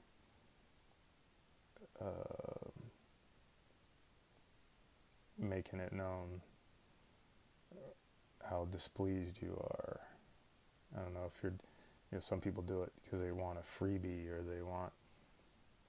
uh, 2.02 2.70
making 5.38 5.80
it 5.80 5.94
known 5.94 6.42
how 8.50 8.68
displeased 8.72 9.38
you 9.42 9.58
are. 9.60 10.00
I 10.96 11.02
don't 11.02 11.14
know 11.14 11.26
if 11.26 11.42
you're 11.44 11.54
you 12.12 12.18
know, 12.18 12.22
some 12.22 12.40
people 12.40 12.64
do 12.64 12.84
it 12.84 12.92
because 13.04 13.20
they 13.20 13.32
want 13.32 13.58
a 13.58 13.84
freebie 13.84 14.30
or 14.30 14.44
they 14.44 14.62
want 14.62 14.94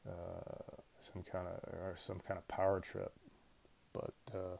uh, 0.09 0.77
some 1.01 1.23
kind 1.23 1.47
of 1.47 1.63
or 1.73 1.95
some 1.99 2.21
kind 2.27 2.39
of 2.39 2.49
power 2.49 2.81
trip. 2.81 3.13
But 3.93 4.15
uh, 4.35 4.57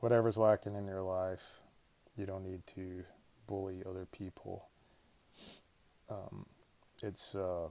whatever's 0.00 0.36
lacking 0.36 0.74
in 0.74 0.86
your 0.86 1.02
life, 1.02 1.60
you 2.16 2.26
don't 2.26 2.44
need 2.44 2.62
to 2.74 3.04
bully 3.46 3.82
other 3.88 4.06
people. 4.06 4.68
Um, 6.08 6.46
it's 7.02 7.34
uh, 7.34 7.68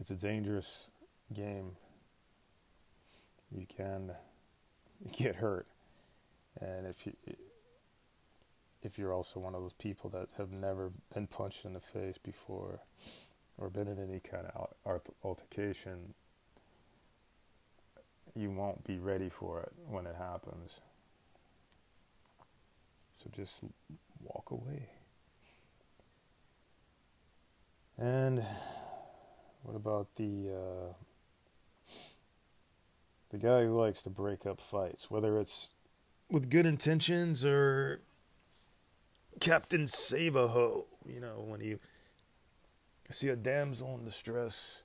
it's 0.00 0.10
a 0.10 0.14
dangerous 0.14 0.86
game. 1.32 1.72
You 3.50 3.66
can 3.66 4.12
get 5.12 5.36
hurt, 5.36 5.66
and 6.60 6.86
if 6.86 7.06
you 7.06 7.12
if 8.82 8.98
you're 8.98 9.12
also 9.12 9.40
one 9.40 9.54
of 9.54 9.60
those 9.60 9.74
people 9.74 10.08
that 10.10 10.28
have 10.38 10.52
never 10.52 10.90
been 11.12 11.26
punched 11.26 11.64
in 11.64 11.74
the 11.74 11.80
face 11.80 12.16
before 12.16 12.80
or 13.58 13.68
been 13.68 13.88
in 13.88 13.98
any 13.98 14.20
kind 14.20 14.46
of 14.46 15.00
altercation, 15.22 16.14
you 18.34 18.50
won't 18.50 18.84
be 18.84 18.98
ready 18.98 19.28
for 19.28 19.60
it 19.60 19.72
when 19.86 20.06
it 20.06 20.14
happens. 20.16 20.80
So 23.22 23.30
just 23.36 23.64
walk 24.22 24.50
away. 24.50 24.88
And 28.00 28.42
what 29.62 29.76
about 29.76 30.08
the 30.16 30.48
uh, 30.56 31.92
the 33.30 33.36
guy 33.38 33.64
who 33.64 33.78
likes 33.78 34.02
to 34.04 34.10
break 34.10 34.46
up 34.46 34.58
fights, 34.58 35.10
whether 35.10 35.38
it's 35.38 35.74
with 36.30 36.48
good 36.48 36.64
intentions 36.64 37.44
or 37.44 38.00
Captain 39.38 39.86
Save-A-Ho, 39.86 40.86
you 41.06 41.20
know, 41.20 41.44
when 41.46 41.60
you 41.60 41.78
see 43.10 43.28
a 43.28 43.36
damsel 43.36 43.98
in 43.98 44.04
distress 44.06 44.82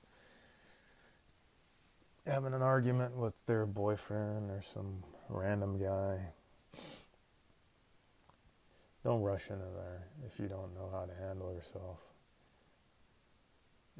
having 2.26 2.52
an 2.52 2.62
argument 2.62 3.16
with 3.16 3.46
their 3.46 3.64
boyfriend 3.64 4.50
or 4.50 4.60
some 4.74 5.02
random 5.28 5.78
guy. 5.78 6.18
Don't 9.04 9.22
rush 9.22 9.48
into 9.48 9.64
there 9.76 10.08
if 10.26 10.38
you 10.38 10.48
don't 10.48 10.74
know 10.74 10.90
how 10.92 11.06
to 11.06 11.14
handle 11.14 11.54
yourself. 11.54 11.98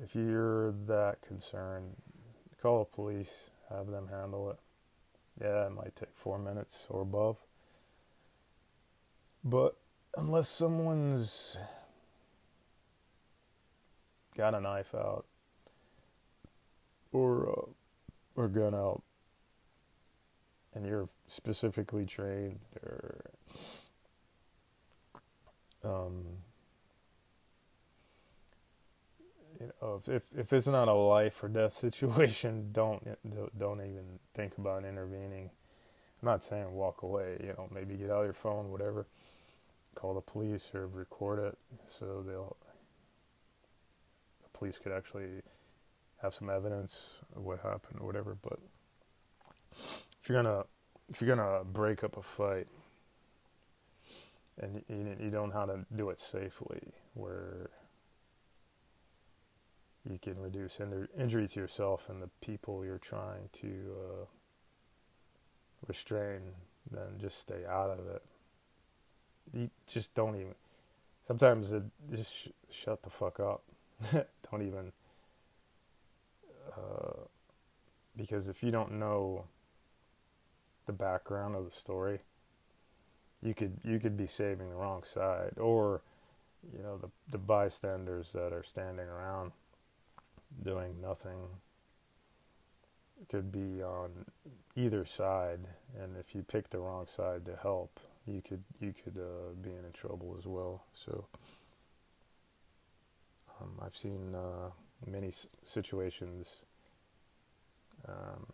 If 0.02 0.14
you're 0.14 0.72
that 0.86 1.22
concerned, 1.26 1.96
call 2.60 2.80
the 2.80 2.84
police, 2.84 3.50
have 3.70 3.86
them 3.86 4.08
handle 4.08 4.50
it. 4.50 4.58
Yeah, 5.40 5.66
it 5.66 5.72
might 5.72 5.96
take 5.96 6.14
four 6.14 6.38
minutes 6.38 6.86
or 6.90 7.02
above. 7.02 7.38
But 9.42 9.76
unless 10.16 10.48
someone's 10.48 11.56
got 14.36 14.54
a 14.54 14.60
knife 14.60 14.94
out 14.94 15.24
or 17.12 17.48
uh, 17.48 17.70
or 18.34 18.48
gun 18.48 18.74
out 18.74 19.02
and 20.74 20.84
you're 20.84 21.08
specifically 21.26 22.04
trained 22.04 22.58
or 22.82 23.30
um, 25.82 26.24
you 29.60 29.70
know 29.80 30.00
if, 30.00 30.08
if 30.08 30.22
if 30.38 30.52
it's 30.52 30.66
not 30.66 30.88
a 30.88 30.92
life 30.92 31.42
or 31.42 31.48
death 31.48 31.72
situation 31.78 32.70
don't 32.72 33.02
don't 33.58 33.80
even 33.80 34.18
think 34.34 34.56
about 34.58 34.84
intervening. 34.84 35.50
I'm 36.22 36.26
not 36.26 36.44
saying 36.44 36.72
walk 36.72 37.02
away 37.02 37.36
you 37.40 37.48
know 37.48 37.68
maybe 37.72 37.94
get 37.94 38.10
out 38.10 38.24
your 38.24 38.32
phone 38.32 38.70
whatever. 38.70 39.06
Call 39.94 40.14
the 40.14 40.20
police 40.20 40.70
or 40.74 40.86
record 40.86 41.38
it 41.38 41.58
so 41.98 42.22
they'll 42.26 42.56
the 44.42 44.58
police 44.58 44.78
could 44.78 44.92
actually 44.92 45.42
have 46.22 46.34
some 46.34 46.50
evidence 46.50 46.94
of 47.34 47.42
what 47.44 47.60
happened 47.60 48.00
or 48.00 48.06
whatever. 48.06 48.36
But 48.42 48.58
if 49.72 50.28
you're 50.28 50.42
gonna 50.42 50.64
if 51.08 51.20
you're 51.20 51.34
gonna 51.34 51.64
break 51.64 52.02
up 52.02 52.16
a 52.16 52.22
fight 52.22 52.66
and 54.60 54.82
you, 54.88 55.16
you 55.20 55.30
don't 55.30 55.50
know 55.50 55.54
how 55.54 55.66
to 55.66 55.86
do 55.94 56.10
it 56.10 56.18
safely 56.18 56.80
where 57.14 57.70
you 60.08 60.18
can 60.18 60.38
reduce 60.38 60.78
injury 61.18 61.48
to 61.48 61.60
yourself 61.60 62.08
and 62.08 62.22
the 62.22 62.30
people 62.40 62.84
you're 62.84 62.98
trying 62.98 63.48
to 63.52 63.68
uh, 63.98 64.24
restrain 65.86 66.40
then 66.90 67.18
just 67.18 67.40
stay 67.40 67.64
out 67.68 67.90
of 67.90 68.06
it 68.08 68.22
you 69.52 69.70
just 69.86 70.14
don't 70.14 70.36
even. 70.36 70.54
Sometimes 71.26 71.72
it 71.72 71.82
just 72.14 72.32
sh- 72.32 72.48
shut 72.70 73.02
the 73.02 73.10
fuck 73.10 73.40
up. 73.40 73.62
don't 74.12 74.62
even. 74.62 74.92
Uh, 76.72 77.24
because 78.16 78.48
if 78.48 78.62
you 78.62 78.70
don't 78.70 78.92
know 78.92 79.44
the 80.86 80.92
background 80.92 81.56
of 81.56 81.64
the 81.64 81.70
story, 81.70 82.20
you 83.42 83.54
could 83.54 83.78
you 83.84 83.98
could 83.98 84.16
be 84.16 84.26
saving 84.26 84.70
the 84.70 84.76
wrong 84.76 85.02
side, 85.04 85.54
or 85.58 86.02
you 86.72 86.82
know 86.82 86.98
the 86.98 87.08
the 87.30 87.38
bystanders 87.38 88.32
that 88.32 88.52
are 88.52 88.64
standing 88.64 89.06
around 89.06 89.52
doing 90.62 91.00
nothing 91.00 91.38
could 93.28 93.50
be 93.50 93.82
on 93.82 94.10
either 94.76 95.04
side, 95.04 95.60
and 95.98 96.16
if 96.16 96.34
you 96.34 96.42
pick 96.42 96.70
the 96.70 96.78
wrong 96.78 97.06
side 97.06 97.44
to 97.46 97.56
help, 97.56 97.98
you 98.26 98.42
could 98.46 98.62
you 98.80 98.92
could 98.92 99.16
uh, 99.16 99.52
be 99.62 99.70
in 99.70 99.90
trouble 99.92 100.36
as 100.38 100.46
well. 100.46 100.84
So 100.92 101.26
um, 103.60 103.72
I've 103.80 103.96
seen 103.96 104.34
uh, 104.34 104.70
many 105.06 105.32
situations 105.64 106.48
um, 108.06 108.46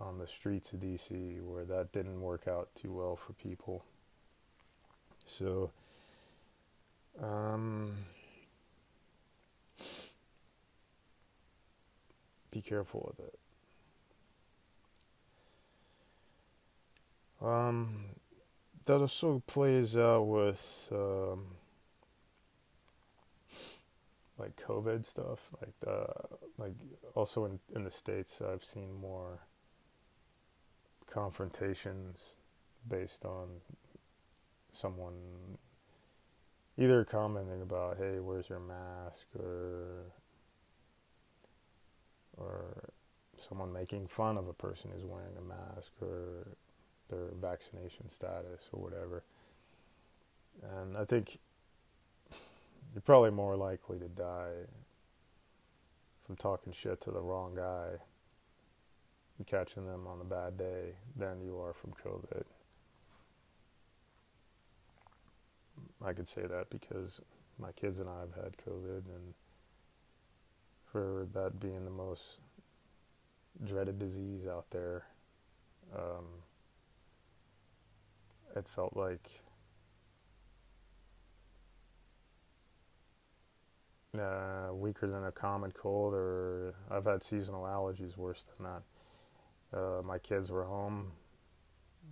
on 0.00 0.18
the 0.18 0.26
streets 0.26 0.72
of 0.72 0.80
DC 0.80 1.42
where 1.42 1.64
that 1.64 1.92
didn't 1.92 2.20
work 2.20 2.48
out 2.48 2.68
too 2.74 2.92
well 2.92 3.16
for 3.16 3.32
people. 3.34 3.84
So. 5.26 5.70
Um, 7.22 7.92
be 12.50 12.60
careful 12.60 13.14
with 13.16 13.26
it. 13.26 13.38
Um, 17.40 18.04
that 18.86 19.00
also 19.00 19.42
plays 19.46 19.96
out 19.96 20.22
with 20.22 20.88
um, 20.90 21.46
like 24.38 24.56
COVID 24.56 25.04
stuff. 25.06 25.40
Like 25.60 25.78
the 25.80 26.06
like 26.56 26.74
also 27.14 27.44
in 27.44 27.58
in 27.74 27.84
the 27.84 27.90
states, 27.90 28.40
I've 28.40 28.64
seen 28.64 28.92
more 29.00 29.40
confrontations 31.10 32.18
based 32.88 33.24
on 33.24 33.48
someone 34.72 35.14
either 36.76 37.04
commenting 37.04 37.62
about 37.62 37.96
hey 37.98 38.20
where's 38.20 38.48
your 38.48 38.60
mask 38.60 39.26
or 39.38 40.12
or 42.40 42.90
someone 43.36 43.72
making 43.72 44.06
fun 44.06 44.36
of 44.36 44.48
a 44.48 44.52
person 44.52 44.90
who's 44.92 45.04
wearing 45.04 45.36
a 45.38 45.42
mask 45.42 45.92
or 46.00 46.56
their 47.08 47.28
vaccination 47.40 48.10
status 48.10 48.68
or 48.72 48.80
whatever. 48.82 49.22
And 50.78 50.96
I 50.96 51.04
think 51.04 51.38
you're 52.92 53.02
probably 53.02 53.30
more 53.30 53.56
likely 53.56 53.98
to 53.98 54.08
die 54.08 54.66
from 56.26 56.36
talking 56.36 56.72
shit 56.72 57.00
to 57.02 57.10
the 57.10 57.20
wrong 57.20 57.54
guy 57.54 57.90
and 59.38 59.46
catching 59.46 59.86
them 59.86 60.06
on 60.06 60.20
a 60.20 60.24
bad 60.24 60.58
day 60.58 60.96
than 61.16 61.40
you 61.40 61.58
are 61.58 61.72
from 61.72 61.92
COVID. 62.04 62.44
I 66.04 66.12
could 66.12 66.28
say 66.28 66.42
that 66.42 66.70
because 66.70 67.20
my 67.58 67.72
kids 67.72 67.98
and 67.98 68.08
I 68.08 68.20
have 68.20 68.34
had 68.34 68.56
COVID, 68.66 69.04
and 69.06 69.34
for 70.92 71.26
that 71.34 71.60
being 71.60 71.84
the 71.84 71.90
most 71.90 72.22
dreaded 73.64 73.98
disease 73.98 74.46
out 74.46 74.66
there, 74.70 75.04
um, 75.94 76.24
it 78.56 78.66
felt 78.68 78.96
like 78.96 79.30
uh, 84.18 84.68
weaker 84.72 85.06
than 85.06 85.24
a 85.24 85.32
common 85.32 85.72
cold, 85.72 86.14
or 86.14 86.74
I've 86.90 87.04
had 87.04 87.22
seasonal 87.22 87.64
allergies 87.64 88.16
worse 88.16 88.44
than 88.56 88.66
that. 88.66 89.78
Uh, 89.78 90.02
my 90.02 90.18
kids 90.18 90.50
were 90.50 90.64
home. 90.64 91.12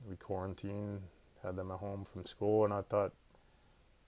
We 0.08 0.16
quarantined, 0.16 1.00
had 1.42 1.56
them 1.56 1.70
at 1.70 1.78
home 1.78 2.04
from 2.04 2.26
school, 2.26 2.64
and 2.64 2.72
I 2.72 2.82
thought 2.82 3.12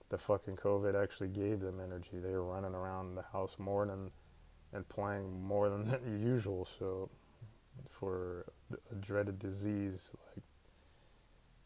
the 0.09 0.17
fucking 0.17 0.57
COVID 0.57 1.01
actually 1.01 1.29
gave 1.29 1.59
them 1.59 1.79
energy. 1.83 2.19
They 2.21 2.31
were 2.31 2.43
running 2.43 2.73
around 2.73 3.15
the 3.15 3.23
house 3.33 3.55
more 3.57 3.85
than 3.85 4.11
and 4.73 4.87
playing 4.89 5.41
more 5.43 5.69
than 5.69 6.21
usual. 6.23 6.67
So 6.79 7.09
for 7.89 8.45
a 8.91 8.95
dreaded 8.95 9.39
disease 9.39 10.11
like 10.35 10.43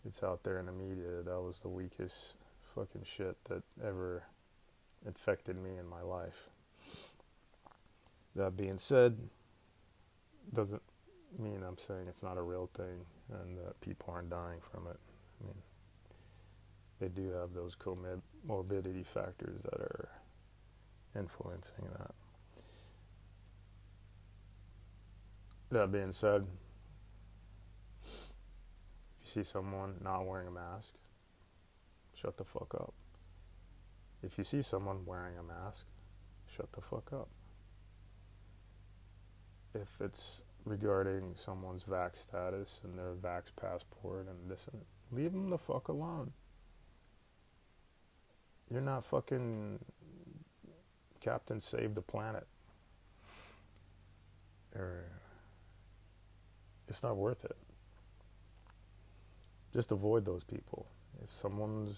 it's 0.06 0.24
out 0.24 0.44
there 0.44 0.60
in 0.60 0.66
the 0.66 0.72
media, 0.72 1.22
that 1.24 1.42
was 1.42 1.60
the 1.62 1.70
weakest 1.70 2.36
fucking 2.76 3.04
shit 3.04 3.38
that 3.46 3.64
ever 3.86 4.24
infected 5.06 5.56
me 5.56 5.78
in 5.80 5.88
my 5.88 6.02
life. 6.02 6.50
That 8.36 8.58
being 8.58 8.78
said, 8.78 9.18
doesn't 10.54 10.82
mean 11.40 11.64
I'm 11.66 11.78
saying 11.78 12.08
it's 12.10 12.24
not 12.24 12.38
a 12.38 12.42
real 12.42 12.70
thing 12.76 13.06
and 13.32 13.58
that 13.60 13.80
people 13.82 14.14
aren't 14.14 14.30
dying 14.30 14.60
from 14.72 14.88
it. 14.88 15.00
I 15.42 15.46
mean, 15.46 15.56
they 17.00 17.08
do 17.08 17.32
have 17.32 17.54
those 17.54 17.76
comorbidity 17.76 19.06
factors 19.06 19.62
that 19.64 19.80
are 19.80 20.10
influencing 21.16 21.86
that. 21.98 22.14
That 25.74 25.92
being 25.92 26.14
said, 26.14 26.46
if 28.04 28.30
you 29.24 29.44
see 29.44 29.44
someone 29.44 29.96
not 30.04 30.24
wearing 30.28 30.48
a 30.48 30.52
mask, 30.52 30.90
shut 32.14 32.38
the 32.38 32.44
fuck 32.44 32.76
up. 32.76 32.94
If 34.22 34.38
you 34.38 34.44
see 34.44 34.62
someone 34.62 35.04
wearing 35.04 35.36
a 35.40 35.42
mask, 35.42 35.88
shut 36.48 36.72
the 36.74 36.82
fuck 36.82 37.12
up. 37.12 37.28
If 39.74 39.88
it's 40.00 40.44
regarding 40.64 41.34
someone's 41.44 41.86
vax 41.86 42.22
status 42.22 42.80
and 42.84 42.96
their 42.96 43.16
vax 43.16 43.46
passport 43.60 44.28
and 44.28 44.52
this 44.52 44.68
and 44.72 44.80
that, 44.80 45.20
leave 45.20 45.32
them 45.32 45.50
the 45.50 45.58
fuck 45.58 45.88
alone. 45.88 46.34
You're 48.70 48.82
not 48.82 49.08
fucking 49.08 49.80
Captain 51.20 51.60
Save 51.60 51.96
the 51.96 52.04
Planet. 52.04 52.46
It's 56.94 57.02
not 57.02 57.18
worth 57.18 57.44
it. 57.44 57.58
Just 59.74 59.92
avoid 59.92 60.26
those 60.26 60.44
people. 60.44 60.86
If 61.24 61.34
someone's 61.34 61.98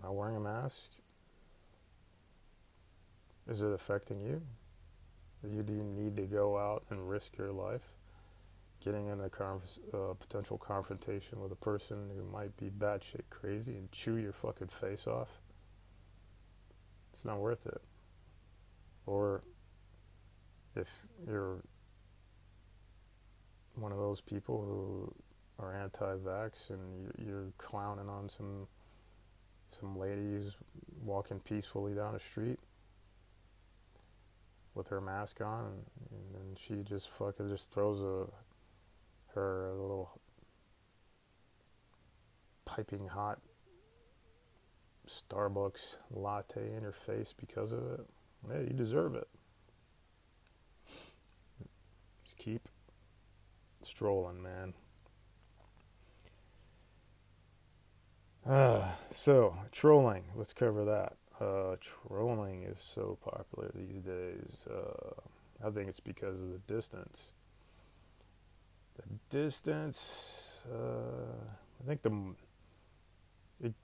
not 0.00 0.14
wearing 0.14 0.36
a 0.36 0.40
mask, 0.40 0.90
is 3.50 3.62
it 3.62 3.72
affecting 3.72 4.20
you? 4.20 4.40
Do 5.42 5.72
you 5.72 5.82
need 5.82 6.16
to 6.16 6.22
go 6.22 6.56
out 6.56 6.84
and 6.90 7.10
risk 7.10 7.36
your 7.36 7.50
life 7.50 7.82
getting 8.84 9.08
in 9.08 9.18
a 9.20 9.24
uh, 9.24 10.14
potential 10.14 10.56
confrontation 10.56 11.40
with 11.40 11.50
a 11.50 11.56
person 11.56 12.08
who 12.16 12.22
might 12.30 12.56
be 12.56 12.70
batshit 12.70 13.22
crazy 13.30 13.72
and 13.72 13.90
chew 13.90 14.18
your 14.18 14.32
fucking 14.32 14.68
face 14.68 15.08
off? 15.08 15.40
It's 17.12 17.24
not 17.24 17.40
worth 17.40 17.66
it. 17.66 17.80
Or 19.04 19.42
if 20.76 20.88
you're 21.26 21.58
one 23.76 23.92
of 23.92 23.98
those 23.98 24.20
people 24.20 24.60
who 24.62 25.64
are 25.64 25.74
anti-vax 25.74 26.70
and 26.70 27.12
you're 27.18 27.52
clowning 27.58 28.08
on 28.08 28.28
some 28.28 28.66
some 29.80 29.98
ladies 29.98 30.52
walking 31.02 31.40
peacefully 31.40 31.92
down 31.92 32.12
the 32.12 32.20
street 32.20 32.58
with 34.74 34.88
her 34.88 35.00
mask 35.00 35.40
on, 35.40 35.64
and, 36.10 36.34
then 36.34 36.54
she 36.56 36.82
just 36.88 37.10
fucking 37.10 37.48
just 37.48 37.70
throws 37.72 38.00
a 38.00 38.26
her 39.34 39.68
a 39.70 39.74
little 39.74 40.20
piping 42.64 43.08
hot 43.08 43.38
Starbucks 45.08 45.96
latte 46.10 46.74
in 46.76 46.82
her 46.82 46.92
face 46.92 47.34
because 47.38 47.72
of 47.72 47.78
it. 47.92 48.06
Yeah, 48.50 48.60
you 48.60 48.72
deserve 48.74 49.14
it. 49.14 49.28
Just 52.24 52.36
keep 52.36 52.68
strolling, 53.86 54.42
man. 54.42 54.74
Uh, 58.46 58.88
so, 59.10 59.56
trolling. 59.72 60.24
Let's 60.34 60.52
cover 60.52 60.84
that. 60.84 61.14
Uh, 61.40 61.76
trolling 61.80 62.62
is 62.62 62.78
so 62.78 63.18
popular 63.22 63.70
these 63.74 64.02
days. 64.02 64.66
Uh, 64.70 65.66
I 65.66 65.70
think 65.70 65.88
it's 65.88 66.00
because 66.00 66.34
of 66.40 66.52
the 66.52 66.60
distance. 66.72 67.32
The 68.96 69.02
distance. 69.30 70.58
Uh, 70.72 71.34
I 71.82 71.86
think 71.86 72.02
the 72.02 72.34
it, 73.60 73.74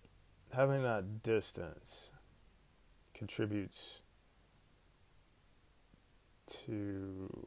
having 0.53 0.83
that 0.83 1.23
distance 1.23 2.09
contributes 3.15 4.01
to 6.67 7.47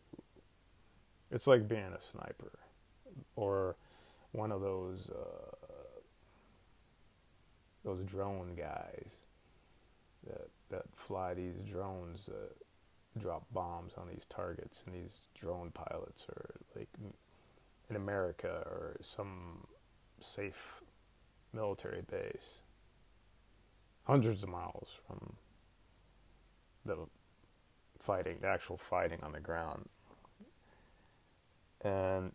it's 1.36 1.48
like 1.48 1.68
being 1.68 1.82
a 1.82 2.02
sniper 2.12 2.54
or 3.36 3.76
one 4.32 4.54
of 4.54 4.62
those 4.62 5.10
uh, 5.10 5.56
those 7.84 8.02
drone 8.06 8.56
guys 8.56 9.12
that 10.26 10.48
that 10.72 10.84
fly 10.96 11.34
these 11.34 11.58
drones 11.70 12.26
that 12.26 13.22
drop 13.22 13.46
bombs 13.54 13.94
on 13.98 14.08
these 14.08 14.26
targets 14.30 14.84
and 14.86 14.96
these 14.96 15.28
drone 15.36 15.72
pilots 15.72 16.26
are 16.30 16.56
like 16.76 16.90
in 17.90 17.98
America 17.98 18.64
or 18.66 18.96
some 19.02 19.68
safe 20.22 20.82
military 21.54 22.02
base 22.10 22.62
hundreds 24.06 24.42
of 24.42 24.50
miles 24.50 24.88
from 25.06 25.34
the 26.86 26.98
fighting 28.00 28.38
the 28.42 28.48
actual 28.48 28.78
fighting 28.78 29.20
on 29.22 29.34
the 29.34 29.40
ground 29.40 29.86
and 31.86 32.34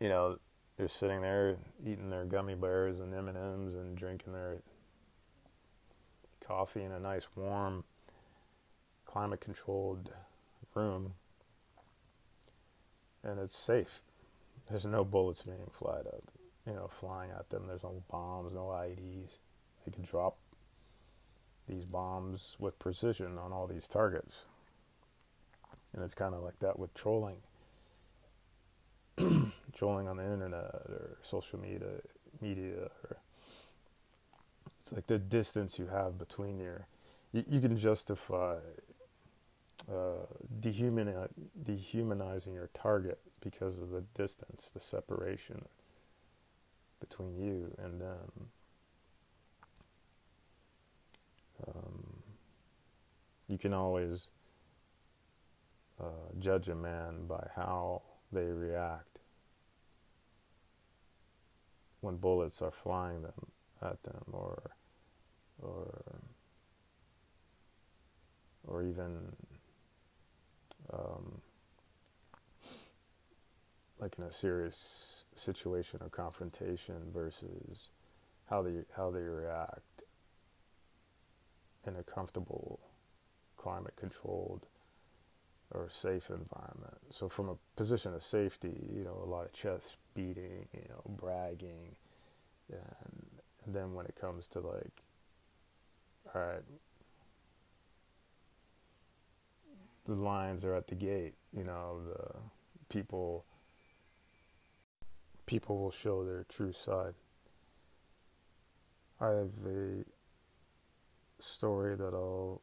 you 0.00 0.08
know 0.08 0.38
they're 0.76 0.88
sitting 0.88 1.20
there 1.20 1.56
eating 1.84 2.08
their 2.08 2.24
gummy 2.24 2.54
bears 2.54 3.00
and 3.00 3.12
M 3.14 3.28
and 3.28 3.36
M's 3.36 3.74
and 3.74 3.96
drinking 3.96 4.32
their 4.32 4.62
coffee 6.46 6.82
in 6.82 6.92
a 6.92 7.00
nice 7.00 7.26
warm, 7.36 7.84
climate 9.04 9.40
controlled 9.40 10.10
room, 10.74 11.14
and 13.22 13.38
it's 13.38 13.56
safe. 13.56 14.00
There's 14.70 14.86
no 14.86 15.04
bullets 15.04 15.42
being 15.42 15.70
flied 15.78 16.06
you 16.66 16.72
know, 16.72 16.88
flying 16.88 17.30
at 17.30 17.50
them. 17.50 17.66
There's 17.66 17.82
no 17.82 18.02
bombs, 18.10 18.52
no 18.54 18.66
IEDs. 18.66 19.38
They 19.84 19.92
can 19.92 20.04
drop 20.04 20.38
these 21.68 21.84
bombs 21.84 22.56
with 22.58 22.78
precision 22.78 23.38
on 23.38 23.52
all 23.52 23.66
these 23.66 23.86
targets. 23.86 24.44
And 25.92 26.02
it's 26.02 26.14
kind 26.14 26.34
of 26.34 26.42
like 26.42 26.58
that 26.60 26.78
with 26.78 26.94
trolling. 26.94 27.36
trolling 29.76 30.08
on 30.08 30.16
the 30.16 30.24
internet 30.24 30.54
or 30.54 31.18
social 31.22 31.58
media, 31.58 32.00
media, 32.40 32.88
or 33.04 33.16
it's 34.80 34.92
like 34.92 35.06
the 35.06 35.18
distance 35.18 35.78
you 35.78 35.86
have 35.86 36.18
between 36.18 36.58
your. 36.58 36.86
You, 37.32 37.44
you 37.48 37.60
can 37.60 37.76
justify 37.76 38.56
uh, 39.90 40.26
dehumani- 40.60 41.28
dehumanizing 41.64 42.54
your 42.54 42.70
target 42.74 43.18
because 43.40 43.78
of 43.78 43.90
the 43.90 44.02
distance, 44.14 44.70
the 44.72 44.80
separation 44.80 45.64
between 47.00 47.36
you 47.36 47.74
and 47.82 48.00
them. 48.00 48.48
Um, 51.66 52.22
you 53.48 53.58
can 53.58 53.72
always 53.72 54.28
uh, 56.00 56.32
judge 56.38 56.68
a 56.68 56.74
man 56.74 57.26
by 57.26 57.46
how 57.54 58.02
they 58.34 58.46
react. 58.46 59.18
When 62.00 62.16
bullets 62.16 62.60
are 62.60 62.70
flying 62.70 63.22
them 63.22 63.46
at 63.80 64.02
them 64.02 64.24
or 64.32 64.70
or 65.62 66.20
or 68.66 68.82
even 68.82 69.32
um, 70.92 71.40
like 73.98 74.14
in 74.18 74.24
a 74.24 74.32
serious 74.32 75.24
situation 75.34 76.00
or 76.02 76.08
confrontation 76.08 76.96
versus 77.12 77.88
how 78.50 78.62
they 78.62 78.82
how 78.96 79.10
they 79.10 79.20
react 79.20 80.04
in 81.86 81.96
a 81.96 82.02
comfortable 82.02 82.80
climate 83.56 83.94
controlled 83.96 84.66
or 85.70 85.88
safe 85.90 86.30
environment. 86.30 86.98
So 87.10 87.28
from 87.28 87.48
a 87.48 87.56
position 87.76 88.14
of 88.14 88.22
safety, 88.22 88.90
you 88.94 89.04
know, 89.04 89.20
a 89.22 89.28
lot 89.28 89.44
of 89.46 89.52
chest 89.52 89.96
beating, 90.14 90.68
you 90.72 90.88
know, 90.88 91.02
bragging, 91.16 91.96
and, 92.70 93.26
and 93.64 93.74
then 93.74 93.94
when 93.94 94.06
it 94.06 94.14
comes 94.20 94.48
to 94.48 94.60
like, 94.60 95.02
all 96.34 96.40
right, 96.40 96.62
the 100.06 100.14
lions 100.14 100.64
are 100.64 100.74
at 100.74 100.88
the 100.88 100.94
gate, 100.94 101.34
you 101.56 101.64
know, 101.64 102.00
the 102.06 102.94
people 102.94 103.44
people 105.46 105.78
will 105.78 105.90
show 105.90 106.24
their 106.24 106.44
true 106.48 106.72
side. 106.72 107.14
I 109.20 109.28
have 109.28 109.50
a 109.66 110.04
story 111.38 111.96
that 111.96 112.14
I'll 112.14 112.60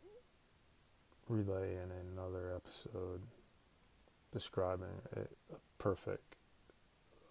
relay 1.31 1.75
in 1.75 1.89
another 2.11 2.53
episode 2.53 3.21
describing 4.33 4.87
a, 5.15 5.21
a 5.21 5.57
perfect 5.77 6.35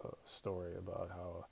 uh, 0.03 0.09
story 0.25 0.73
about 0.79 1.11
how 1.11 1.45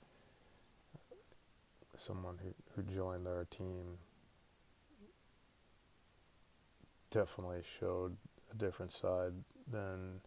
someone 1.95 2.37
who, 2.41 2.49
who 2.75 2.81
joined 2.91 3.27
our 3.27 3.45
team 3.51 3.99
definitely 7.11 7.61
showed 7.79 8.15
a 8.51 8.55
different 8.55 8.91
side 8.91 9.33
than 9.71 10.19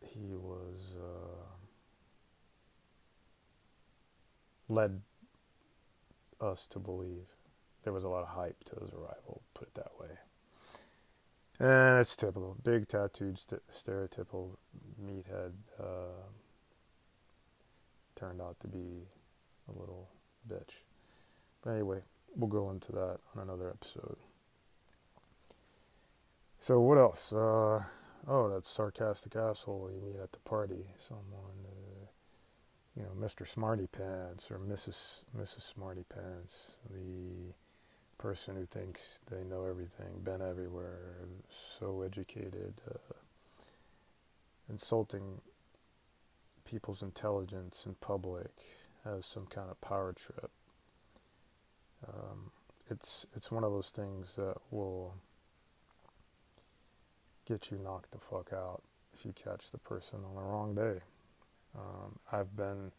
he 0.00 0.34
was 0.34 0.94
uh, 0.98 1.46
led 4.68 5.00
us 6.38 6.66
to 6.66 6.78
believe. 6.78 7.26
There 7.82 7.94
was 7.94 8.04
a 8.04 8.08
lot 8.08 8.22
of 8.22 8.28
hype 8.28 8.62
to 8.64 8.84
his 8.84 8.92
arrival, 8.92 9.40
put 9.60 9.68
it 9.68 9.74
that 9.74 9.92
way. 10.00 10.16
And 11.58 12.00
it's 12.00 12.16
typical. 12.16 12.56
Big 12.64 12.88
tattooed, 12.88 13.38
st- 13.38 13.62
stereotypical 13.70 14.56
meathead 15.04 15.52
uh, 15.78 16.24
turned 18.16 18.40
out 18.40 18.58
to 18.60 18.68
be 18.68 19.06
a 19.68 19.78
little 19.78 20.08
bitch. 20.50 20.82
But 21.62 21.72
anyway, 21.72 21.98
we'll 22.34 22.48
go 22.48 22.70
into 22.70 22.92
that 22.92 23.18
on 23.36 23.42
another 23.42 23.68
episode. 23.68 24.16
So, 26.60 26.80
what 26.80 26.96
else? 26.96 27.32
Uh, 27.32 27.82
oh, 28.26 28.48
that 28.48 28.64
sarcastic 28.64 29.36
asshole 29.36 29.90
you 29.94 30.00
meet 30.00 30.20
at 30.20 30.32
the 30.32 30.38
party. 30.38 30.86
Someone, 31.06 31.66
uh, 31.66 32.06
you 32.96 33.02
know, 33.02 33.26
Mr. 33.26 33.46
Smarty 33.46 33.86
Pants 33.86 34.50
or 34.50 34.58
Mrs. 34.58 34.96
Mrs. 35.38 35.74
Smarty 35.74 36.04
Pants, 36.08 36.54
the 36.90 37.52
person 38.20 38.54
who 38.54 38.66
thinks 38.66 39.00
they 39.30 39.42
know 39.44 39.64
everything, 39.64 40.20
been 40.22 40.42
everywhere, 40.42 41.26
so 41.78 42.02
educated, 42.02 42.74
uh, 42.86 43.14
insulting 44.68 45.40
people's 46.64 47.02
intelligence 47.02 47.84
in 47.86 47.94
public 47.94 48.50
as 49.06 49.24
some 49.24 49.46
kind 49.46 49.70
of 49.70 49.80
power 49.80 50.12
trip. 50.12 50.50
Um, 52.06 52.50
it's 52.90 53.26
it's 53.34 53.50
one 53.50 53.64
of 53.64 53.72
those 53.72 53.88
things 53.90 54.34
that 54.36 54.56
will 54.70 55.14
get 57.48 57.70
you 57.70 57.78
knocked 57.78 58.10
the 58.10 58.18
fuck 58.18 58.52
out 58.52 58.82
if 59.14 59.24
you 59.24 59.32
catch 59.32 59.70
the 59.70 59.78
person 59.78 60.18
on 60.28 60.34
the 60.34 60.42
wrong 60.42 60.74
day. 60.74 61.00
Um, 61.74 62.18
I've 62.30 62.54
been, 62.54 62.92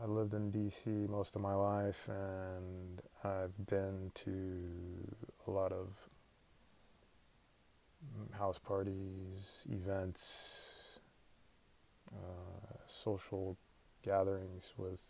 I 0.00 0.06
lived 0.06 0.34
in 0.34 0.50
DC 0.50 1.08
most 1.08 1.36
of 1.36 1.42
my 1.42 1.54
life, 1.54 2.08
and 2.08 3.02
I've 3.24 3.66
been 3.66 4.10
to 4.14 5.14
a 5.46 5.50
lot 5.50 5.72
of 5.72 5.88
house 8.32 8.58
parties, 8.58 9.64
events, 9.70 10.98
uh, 12.12 12.76
social 12.86 13.56
gatherings 14.02 14.72
with 14.76 15.00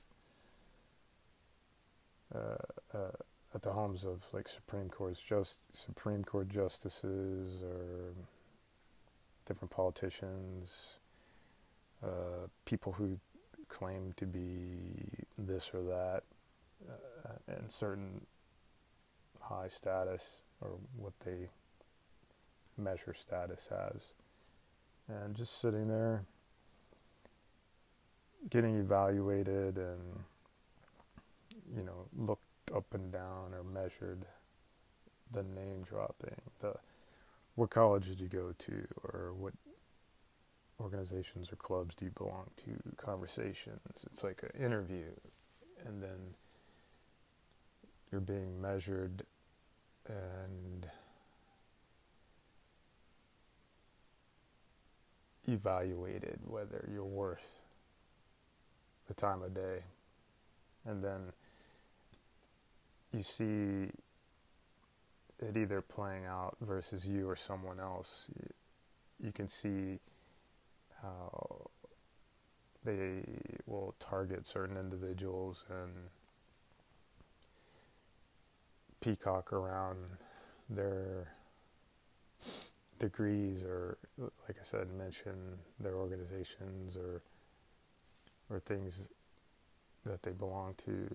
uh, 2.34 2.38
uh, 2.94 3.10
at 3.54 3.62
the 3.62 3.72
homes 3.72 4.04
of 4.04 4.22
like 4.32 4.48
Supreme 4.48 4.88
Court 4.88 5.16
just 5.26 5.58
Supreme 5.76 6.24
Court 6.24 6.48
justices 6.48 7.62
or 7.62 8.14
different 9.46 9.70
politicians, 9.70 10.98
uh, 12.02 12.46
people 12.64 12.92
who 12.92 13.18
claim 13.72 14.12
to 14.16 14.26
be 14.26 15.08
this 15.38 15.70
or 15.72 15.82
that, 15.82 16.22
uh, 16.88 17.52
and 17.56 17.70
certain 17.70 18.20
high 19.40 19.68
status 19.68 20.42
or 20.60 20.70
what 20.96 21.12
they 21.24 21.48
measure 22.76 23.14
status 23.14 23.68
as, 23.72 24.14
and 25.08 25.34
just 25.34 25.60
sitting 25.60 25.88
there 25.88 26.24
getting 28.50 28.78
evaluated 28.78 29.76
and 29.78 30.00
you 31.76 31.82
know 31.82 32.06
looked 32.16 32.42
up 32.74 32.84
and 32.92 33.12
down 33.12 33.52
or 33.54 33.62
measured 33.62 34.24
the 35.32 35.42
name 35.42 35.82
dropping, 35.88 36.36
the 36.60 36.74
what 37.54 37.70
college 37.70 38.06
did 38.06 38.20
you 38.20 38.28
go 38.28 38.54
to, 38.58 38.86
or 39.04 39.32
what 39.38 39.52
organizations 40.82 41.52
or 41.52 41.56
clubs 41.56 41.94
do 41.94 42.06
you 42.06 42.10
belong 42.10 42.50
to, 42.64 42.72
conversations. 42.96 43.80
It's 44.12 44.24
like 44.24 44.42
an 44.42 44.64
interview, 44.64 45.06
and 45.86 46.02
then 46.02 46.34
you're 48.10 48.20
being 48.20 48.60
measured 48.60 49.22
and 50.08 50.86
evaluated 55.48 56.40
whether 56.46 56.88
you're 56.92 57.04
worth 57.04 57.60
the 59.08 59.14
time 59.14 59.42
of 59.42 59.54
day. 59.54 59.82
And 60.84 61.02
then 61.02 61.20
you 63.12 63.22
see 63.22 63.90
it 65.40 65.56
either 65.56 65.80
playing 65.80 66.24
out 66.26 66.56
versus 66.60 67.04
you 67.06 67.28
or 67.28 67.36
someone 67.36 67.80
else. 67.80 68.26
You, 68.36 69.26
you 69.26 69.32
can 69.32 69.48
see 69.48 69.98
how 71.02 71.70
they 72.84 73.22
will 73.66 73.94
target 74.00 74.46
certain 74.46 74.76
individuals 74.76 75.64
and 75.70 75.90
peacock 79.00 79.52
around 79.52 79.98
their 80.70 81.32
degrees 82.98 83.64
or 83.64 83.98
like 84.18 84.56
I 84.60 84.62
said 84.62 84.88
mention 84.96 85.34
their 85.80 85.96
organizations 85.96 86.96
or 86.96 87.22
or 88.48 88.60
things 88.60 89.08
that 90.04 90.22
they 90.22 90.30
belong 90.30 90.74
to 90.84 91.08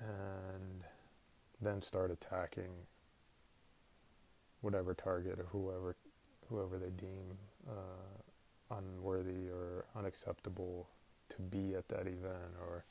and 0.00 0.84
then 1.60 1.82
start 1.82 2.10
attacking 2.10 2.70
whatever 4.62 4.94
target 4.94 5.38
or 5.38 5.46
whoever 5.50 5.96
whoever 6.48 6.78
they 6.78 6.90
deem 6.90 7.36
uh, 7.68 8.19
unworthy 8.70 9.48
or 9.48 9.84
unacceptable 9.96 10.88
to 11.28 11.42
be 11.42 11.74
at 11.74 11.88
that 11.88 12.06
event 12.06 12.54
or 12.60 12.84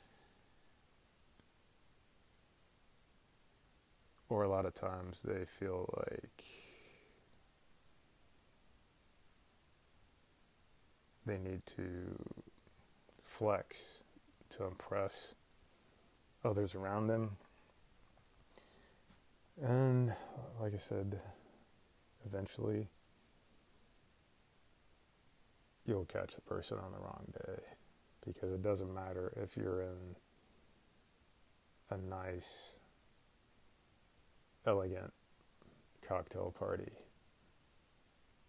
or 4.28 4.44
a 4.44 4.48
lot 4.48 4.64
of 4.64 4.74
times 4.74 5.20
they 5.24 5.44
feel 5.44 5.92
like 5.96 6.44
they 11.26 11.38
need 11.38 11.64
to 11.66 12.16
flex 13.24 13.76
to 14.50 14.64
impress 14.64 15.34
others 16.44 16.74
around 16.74 17.08
them. 17.08 17.36
And 19.62 20.14
like 20.60 20.74
I 20.74 20.78
said, 20.78 21.20
eventually 22.24 22.88
you'll 25.86 26.04
catch 26.04 26.34
the 26.34 26.40
person 26.42 26.78
on 26.78 26.92
the 26.92 26.98
wrong 26.98 27.26
day 27.32 27.62
because 28.24 28.52
it 28.52 28.62
doesn't 28.62 28.92
matter 28.92 29.32
if 29.42 29.56
you're 29.56 29.82
in 29.82 30.16
a 31.90 31.96
nice, 31.96 32.76
elegant 34.66 35.12
cocktail 36.06 36.54
party. 36.56 36.92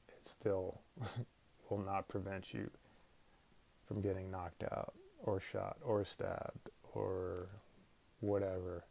It 0.10 0.26
still 0.26 0.82
will 1.70 1.80
not 1.80 2.08
prevent 2.08 2.54
you 2.54 2.70
from 3.88 4.02
getting 4.02 4.30
knocked 4.30 4.64
out 4.64 4.94
or 5.24 5.40
shot 5.40 5.78
or 5.84 6.04
stabbed 6.04 6.70
or 6.94 7.48
whatever 8.20 8.84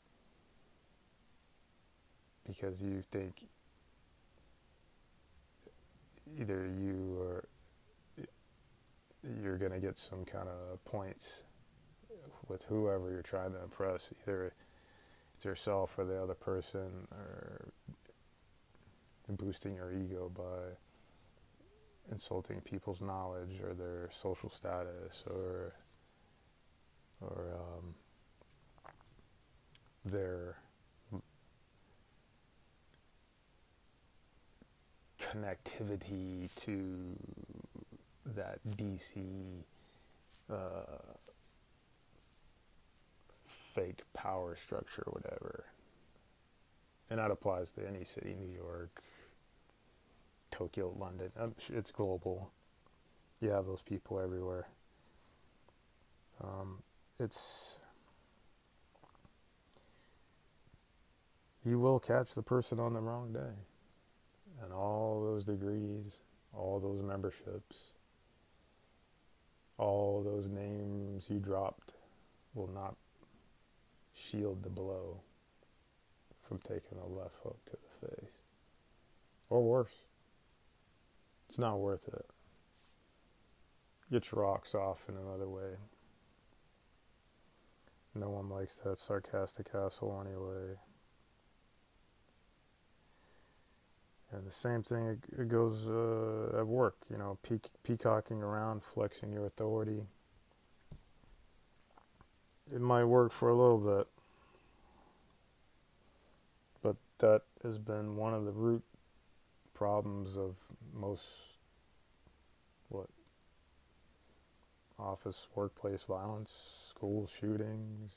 because 2.47 2.82
you 2.82 3.03
think 3.12 3.47
either 6.38 6.66
you 6.66 7.16
or 7.18 7.45
you're 9.43 9.59
going 9.59 9.73
to 9.73 9.81
get 9.81 9.99
some 9.99 10.25
kind 10.25 10.49
of 10.49 10.85
points 10.85 11.45
with 12.49 12.64
whoever 12.64 13.11
you're 13.11 13.23
trying 13.23 13.53
to 13.53 13.62
impress 13.62 14.12
either 14.23 14.53
it's 15.37 15.45
yourself 15.45 15.99
or 15.99 16.05
the 16.05 16.21
other 16.21 16.35
person 16.35 17.07
or 17.12 17.73
boosting 19.29 19.77
your 19.77 19.93
ego 19.93 20.31
by 20.35 20.75
insulting 22.11 22.61
people's 22.62 23.01
knowledge 23.01 23.61
or 23.62 23.75
their 23.75 24.11
social 24.12 24.51
status 24.51 25.25
or 25.27 25.75
or 27.21 27.55
um, 27.55 27.95
their 30.05 30.57
connectivity 35.21 36.53
to 36.55 37.16
that 38.37 38.61
DC 38.66 39.62
uh, 40.51 40.57
fake 43.43 44.03
power 44.14 44.57
structure, 44.57 45.05
whatever. 45.07 45.64
And 47.09 47.18
that 47.18 47.31
applies 47.31 47.72
to 47.72 47.87
any 47.87 48.05
city, 48.05 48.35
New 48.39 48.53
York, 48.53 49.03
Tokyo, 50.51 50.95
London. 50.99 51.33
Um, 51.39 51.55
it's 51.70 51.91
global. 51.91 52.51
You 53.41 53.51
have 53.51 53.66
those 53.66 53.83
people 53.83 54.20
everywhere. 54.20 54.68
Um, 56.43 56.83
it's 57.18 57.81
you 61.64 61.78
will 61.78 61.99
catch 62.01 62.35
the 62.35 62.43
person 62.43 62.81
on 62.81 62.95
the 62.95 63.01
wrong 63.01 63.33
day, 63.33 63.55
and 64.62 64.72
all 64.72 65.22
those 65.22 65.45
degrees, 65.45 66.20
all 66.55 66.81
those 66.81 67.03
memberships, 67.03 67.89
all 69.81 70.22
those 70.22 70.49
names 70.49 71.31
you 71.31 71.39
dropped 71.39 71.95
will 72.55 72.68
not 72.68 72.97
shield 74.14 74.62
the 74.62 74.68
blow 74.68 75.20
from 76.47 76.59
taking 76.59 76.99
a 76.99 77.07
left 77.07 77.37
hook 77.43 77.59
to 77.64 77.72
the 77.72 78.09
face, 78.09 78.35
or 79.49 79.62
worse. 79.62 79.95
It's 81.49 81.59
not 81.59 81.81
worth 81.81 82.09
it. 82.09 82.26
Get 84.12 84.31
your 84.31 84.43
rocks 84.43 84.74
off 84.74 85.07
in 85.09 85.16
another 85.16 85.49
way. 85.49 85.76
No 88.14 88.28
one 88.28 88.51
likes 88.51 88.76
that 88.85 88.99
sarcastic 88.99 89.68
asshole 89.74 90.22
anyway. 90.26 90.76
And 94.33 94.47
the 94.47 94.53
same 94.53 94.83
thing 94.83 95.20
it 95.37 95.49
goes 95.49 95.89
uh, 95.89 96.59
at 96.59 96.66
work, 96.66 96.97
you 97.11 97.18
know, 97.18 97.39
peacocking 97.83 98.43
around, 98.43 98.83
flexing 98.85 99.33
your 99.33 99.47
authority. 99.47 100.03
It 102.72 102.81
might 102.81 103.05
work 103.05 103.33
for 103.33 103.49
a 103.49 103.55
little 103.55 103.78
bit, 103.78 104.07
but 106.81 106.97
that 107.18 107.43
has 107.64 107.78
been 107.78 108.14
one 108.14 108.33
of 108.33 108.45
the 108.45 108.53
root 108.53 108.85
problems 109.74 110.37
of 110.37 110.55
most 110.95 111.24
what 112.91 113.09
office 114.99 115.47
workplace 115.55 116.03
violence 116.03 116.51
school 116.91 117.26
shootings 117.26 118.12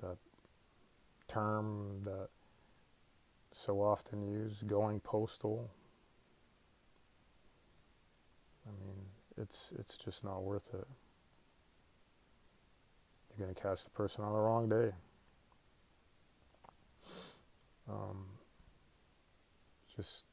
that 0.00 0.16
term 1.28 2.00
that 2.04 2.28
so 3.58 3.82
often 3.82 4.22
used 4.22 4.66
going 4.68 5.00
postal. 5.00 5.70
I 8.66 8.70
mean 8.70 9.06
it's 9.36 9.72
it's 9.78 9.96
just 9.96 10.24
not 10.24 10.42
worth 10.42 10.74
it. 10.74 10.86
You're 13.30 13.46
going 13.46 13.54
to 13.54 13.60
catch 13.60 13.84
the 13.84 13.90
person 13.90 14.24
on 14.24 14.32
the 14.32 14.38
wrong 14.38 14.68
day. 14.68 14.90
Um, 17.88 18.26
just 19.96 20.24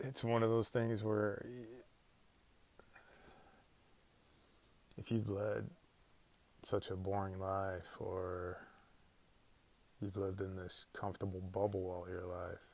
it's 0.00 0.24
one 0.24 0.42
of 0.42 0.50
those 0.50 0.68
things 0.68 1.04
where 1.04 1.44
if 4.96 5.12
you've 5.12 5.28
led 5.28 5.68
such 6.68 6.90
a 6.90 6.96
boring 6.96 7.38
life 7.38 7.96
or 7.98 8.58
you've 10.00 10.16
lived 10.16 10.40
in 10.40 10.56
this 10.56 10.86
comfortable 10.92 11.40
bubble 11.40 11.90
all 11.90 12.06
your 12.08 12.26
life 12.26 12.66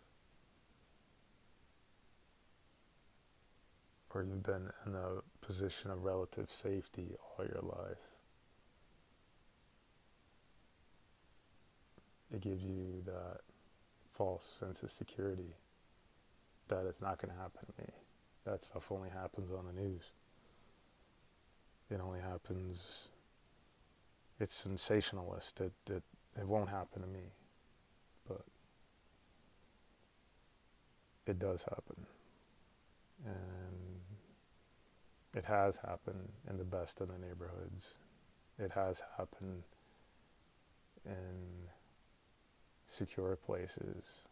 or 4.10 4.22
you've 4.22 4.42
been 4.42 4.70
in 4.86 4.94
a 4.94 5.44
position 5.44 5.90
of 5.90 6.04
relative 6.04 6.50
safety 6.50 7.14
all 7.38 7.44
your 7.44 7.62
life 7.62 8.04
it 12.32 12.40
gives 12.40 12.64
you 12.64 13.02
that 13.04 13.40
false 14.12 14.44
sense 14.58 14.82
of 14.82 14.90
security 14.90 15.54
that 16.68 16.86
it's 16.86 17.00
not 17.00 17.20
going 17.20 17.32
to 17.34 17.40
happen 17.40 17.66
to 17.66 17.82
me. 17.82 17.88
That 18.44 18.62
stuff 18.62 18.90
only 18.90 19.10
happens 19.10 19.50
on 19.52 19.66
the 19.66 19.80
news. 19.80 20.02
It 21.90 22.00
only 22.00 22.20
happens, 22.20 23.08
it's 24.40 24.54
sensationalist. 24.54 25.60
It, 25.60 25.72
it, 25.90 26.02
it 26.38 26.46
won't 26.46 26.68
happen 26.68 27.02
to 27.02 27.08
me. 27.08 27.32
But 28.26 28.42
it 31.26 31.38
does 31.38 31.62
happen. 31.64 32.06
And 33.24 34.00
it 35.34 35.44
has 35.44 35.78
happened 35.78 36.28
in 36.48 36.58
the 36.58 36.64
best 36.64 37.00
of 37.00 37.08
the 37.08 37.18
neighborhoods. 37.18 37.94
It 38.58 38.70
has 38.72 39.02
happened 39.16 39.62
in 41.04 41.68
secure 42.86 43.36
places, 43.36 44.22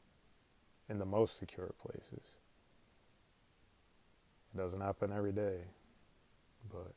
in 0.88 0.98
the 0.98 1.04
most 1.04 1.38
secure 1.38 1.72
places. 1.80 2.38
It 4.54 4.58
doesn't 4.58 4.80
happen 4.80 5.12
every 5.12 5.32
day, 5.32 5.60
but 6.70 6.92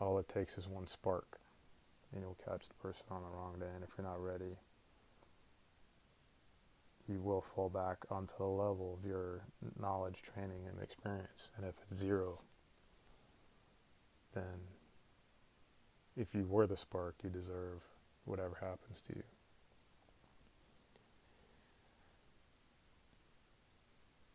all 0.00 0.18
it 0.18 0.28
takes 0.28 0.56
is 0.56 0.66
one 0.66 0.86
spark, 0.86 1.38
and 2.12 2.22
you'll 2.22 2.38
catch 2.44 2.68
the 2.68 2.74
person 2.74 3.04
on 3.10 3.22
the 3.22 3.28
wrong 3.28 3.56
day. 3.60 3.66
And 3.74 3.84
if 3.84 3.90
you're 3.96 4.06
not 4.06 4.22
ready, 4.22 4.56
you 7.08 7.20
will 7.20 7.42
fall 7.42 7.68
back 7.68 7.98
onto 8.10 8.34
the 8.38 8.44
level 8.44 8.98
of 8.98 9.08
your 9.08 9.42
knowledge, 9.78 10.22
training, 10.22 10.66
and 10.68 10.82
experience. 10.82 11.50
And 11.56 11.66
if 11.66 11.74
it's 11.82 11.94
zero, 11.94 12.38
then 14.34 14.44
if 16.16 16.34
you 16.34 16.46
were 16.46 16.66
the 16.66 16.76
spark, 16.76 17.16
you 17.22 17.30
deserve 17.30 17.82
whatever 18.24 18.56
happens 18.60 19.00
to 19.08 19.16
you. 19.16 19.22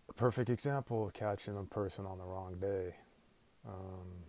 A 0.10 0.14
perfect 0.14 0.50
example 0.50 1.06
of 1.08 1.14
catching 1.14 1.58
a 1.58 1.64
person 1.64 2.06
on 2.06 2.18
the 2.18 2.24
wrong 2.24 2.56
day. 2.60 2.96
Um, 3.68 4.26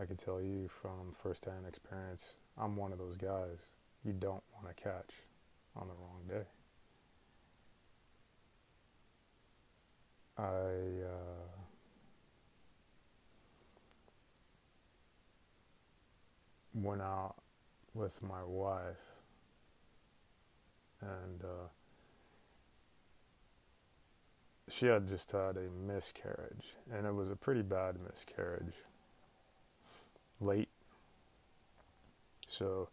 I 0.00 0.06
can 0.06 0.16
tell 0.16 0.40
you 0.40 0.68
from 0.68 1.12
firsthand 1.12 1.66
experience, 1.68 2.36
I'm 2.56 2.74
one 2.74 2.90
of 2.90 2.98
those 2.98 3.18
guys 3.18 3.66
you 4.02 4.14
don't 4.14 4.42
want 4.54 4.74
to 4.74 4.82
catch 4.82 5.14
on 5.76 5.88
the 5.88 5.94
wrong 5.94 6.22
day. 6.26 6.46
I 10.38 11.04
uh, 11.04 11.60
went 16.72 17.02
out 17.02 17.34
with 17.92 18.22
my 18.22 18.42
wife 18.42 18.96
and 21.02 21.44
uh, 21.44 21.68
she 24.68 24.86
had 24.86 25.06
just 25.08 25.30
had 25.32 25.58
a 25.58 25.68
miscarriage 25.86 26.76
and 26.90 27.06
it 27.06 27.14
was 27.14 27.30
a 27.30 27.36
pretty 27.36 27.62
bad 27.62 27.96
miscarriage 28.00 28.72
late. 30.40 30.68
So 32.48 32.88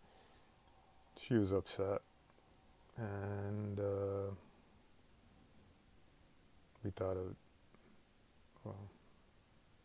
she 1.20 1.36
was 1.36 1.52
upset. 1.52 2.02
And 2.98 3.80
uh, 3.80 4.32
we 6.84 6.92
thought 6.92 7.18
it, 7.18 7.36
well, 8.64 8.90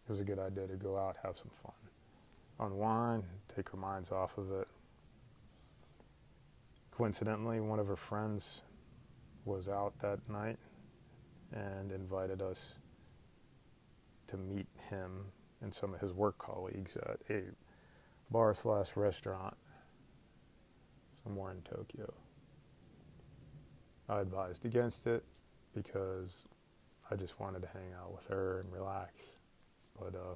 it 0.06 0.10
was 0.10 0.20
a 0.20 0.24
good 0.24 0.38
idea 0.38 0.66
to 0.66 0.76
go 0.76 0.96
out 0.96 1.16
have 1.22 1.36
some 1.36 1.50
fun. 1.50 1.72
Unwind, 2.58 3.24
take 3.54 3.74
our 3.74 3.80
minds 3.80 4.10
off 4.10 4.38
of 4.38 4.50
it. 4.52 4.68
coincidentally, 6.90 7.60
one 7.60 7.78
of 7.78 7.86
her 7.86 7.96
friends 7.96 8.62
was 9.44 9.68
out 9.68 9.92
that 10.00 10.20
night 10.28 10.58
and 11.52 11.90
invited 11.92 12.40
us 12.40 12.74
to 14.28 14.36
meet 14.36 14.66
him 14.88 15.24
and 15.62 15.72
some 15.72 15.94
of 15.94 16.00
his 16.00 16.12
work 16.12 16.38
colleagues 16.38 16.96
at 16.96 17.20
a 17.30 17.42
bar 18.30 18.54
slash 18.54 18.96
restaurant 18.96 19.56
somewhere 21.22 21.52
in 21.52 21.62
Tokyo. 21.62 22.12
I 24.08 24.20
advised 24.20 24.64
against 24.66 25.06
it 25.06 25.24
because 25.74 26.44
I 27.10 27.14
just 27.14 27.38
wanted 27.38 27.62
to 27.62 27.68
hang 27.68 27.92
out 28.00 28.12
with 28.12 28.26
her 28.26 28.60
and 28.60 28.72
relax. 28.72 29.22
But 29.98 30.14
uh, 30.14 30.34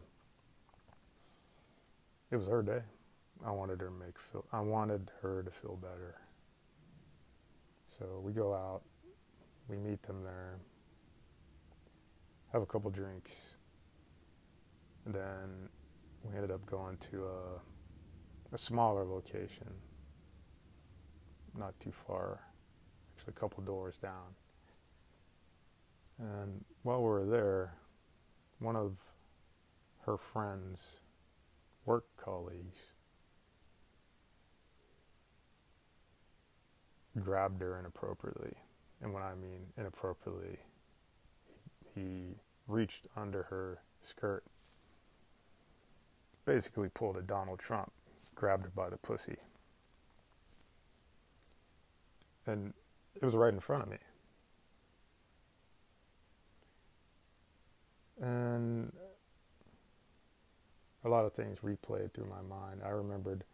it 2.31 2.37
was 2.37 2.49
her 2.49 2.63
day. 2.63 2.83
I 3.45 3.51
wanted 3.51 3.81
her 3.81 3.87
to 3.89 3.93
make 3.93 4.19
feel. 4.33 4.45
I 4.53 4.61
wanted 4.61 5.11
her 5.23 5.43
to 5.43 5.51
feel 5.51 5.77
better. 5.77 6.17
So 7.99 8.21
we 8.23 8.33
go 8.33 8.55
out. 8.55 8.83
We 9.69 9.77
meet 9.77 10.03
them 10.03 10.23
there. 10.23 10.59
Have 12.53 12.63
a 12.63 12.67
couple 12.67 12.91
drinks. 12.91 13.56
Then 15.07 15.69
we 16.25 16.35
ended 16.35 16.51
up 16.51 16.67
going 16.67 16.97
to 17.13 17.27
a, 17.27 18.55
a 18.55 18.59
smaller 18.59 19.05
location, 19.05 19.69
not 21.57 21.79
too 21.79 21.93
far, 21.93 22.41
actually 23.17 23.35
a 23.37 23.41
couple 23.41 23.63
doors 23.63 23.99
down. 23.99 24.35
And 26.19 26.65
while 26.83 26.99
we 26.99 27.09
were 27.09 27.27
there, 27.27 27.75
one 28.59 28.75
of 28.75 28.97
her 30.07 30.17
friends, 30.17 31.01
work 31.85 32.05
colleagues, 32.17 32.79
grabbed 37.21 37.61
her 37.61 37.79
inappropriately. 37.79 38.55
And 39.03 39.13
when 39.13 39.23
I 39.23 39.35
mean 39.35 39.67
inappropriately, 39.77 40.59
he 41.95 42.37
reached 42.67 43.07
under 43.17 43.45
her 43.45 43.83
skirt, 44.03 44.45
basically 46.47 46.89
pulled 46.89 47.17
a 47.17 47.23
Donald 47.23 47.59
Trump, 47.59 47.93
grabbed 48.35 48.65
her 48.65 48.73
by 48.75 48.89
the 48.89 48.97
pussy. 48.97 49.37
And 52.47 52.73
it 53.15 53.25
was 53.25 53.35
right 53.35 53.53
in 53.53 53.61
front 53.61 53.83
of 53.83 53.91
me. 53.91 53.99
And 58.23 58.93
a 61.05 61.09
lot 61.09 61.25
of 61.25 61.35
things 61.35 61.59
replayed 61.59 62.13
through 62.13 62.31
my 62.31 62.43
mind. 62.49 62.81
I 62.85 62.91
remembered 62.91 63.45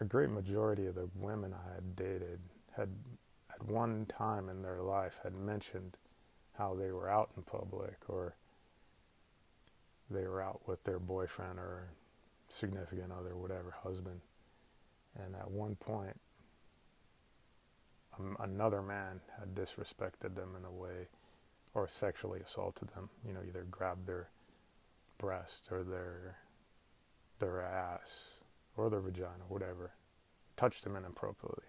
a 0.00 0.04
great 0.04 0.30
majority 0.30 0.86
of 0.86 0.94
the 0.94 1.08
women 1.16 1.54
I 1.54 1.74
had 1.74 1.96
dated 1.96 2.40
had 2.76 2.90
at 3.52 3.64
one 3.66 4.06
time 4.06 4.48
in 4.48 4.62
their 4.62 4.82
life 4.82 5.20
had 5.22 5.34
mentioned 5.34 5.96
how 6.58 6.74
they 6.74 6.90
were 6.90 7.08
out 7.08 7.30
in 7.36 7.42
public 7.42 7.96
or 8.08 8.34
they 10.10 10.26
were 10.26 10.42
out 10.42 10.60
with 10.66 10.82
their 10.84 10.98
boyfriend 10.98 11.58
or 11.58 11.90
significant 12.48 13.12
other, 13.12 13.36
whatever, 13.36 13.74
husband. 13.82 14.20
And 15.16 15.34
at 15.34 15.50
one 15.50 15.76
point, 15.76 16.18
um, 18.18 18.36
another 18.40 18.82
man 18.82 19.20
had 19.38 19.54
disrespected 19.54 20.34
them 20.34 20.54
in 20.58 20.64
a 20.64 20.70
way 20.70 21.08
or 21.74 21.88
sexually 21.88 22.40
assaulted 22.40 22.88
them, 22.94 23.08
you 23.26 23.32
know, 23.32 23.40
either 23.46 23.66
grabbed 23.70 24.06
their 24.06 24.28
breast 25.18 25.68
or 25.70 25.82
their 25.82 26.36
their 27.40 27.60
ass 27.62 28.38
or 28.76 28.88
their 28.90 29.00
vagina, 29.00 29.44
whatever, 29.48 29.92
touched 30.56 30.84
them 30.84 30.96
inappropriately. 30.96 31.64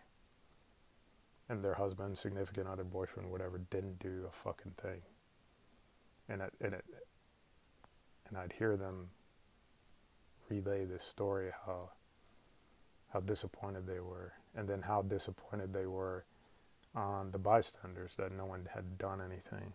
And 1.49 1.63
their 1.63 1.75
husband, 1.75 2.17
significant 2.17 2.67
other, 2.67 2.83
boyfriend, 2.83 3.29
whatever, 3.29 3.59
didn't 3.69 3.99
do 3.99 4.25
a 4.27 4.31
fucking 4.31 4.73
thing. 4.81 5.01
And 6.27 6.41
it, 6.41 6.53
and 6.59 6.73
it, 6.73 6.85
and 8.27 8.37
I'd 8.37 8.53
hear 8.53 8.75
them 8.77 9.09
relay 10.49 10.85
this 10.85 11.03
story 11.03 11.51
how 11.65 11.89
how 13.13 13.19
disappointed 13.21 13.87
they 13.87 13.99
were, 13.99 14.33
and 14.55 14.67
then 14.67 14.81
how 14.81 15.01
disappointed 15.01 15.71
they 15.71 15.85
were 15.85 16.25
on 16.93 17.31
the 17.31 17.37
bystanders 17.37 18.15
that 18.17 18.31
no 18.31 18.45
one 18.45 18.67
had 18.73 18.97
done 18.97 19.21
anything 19.21 19.73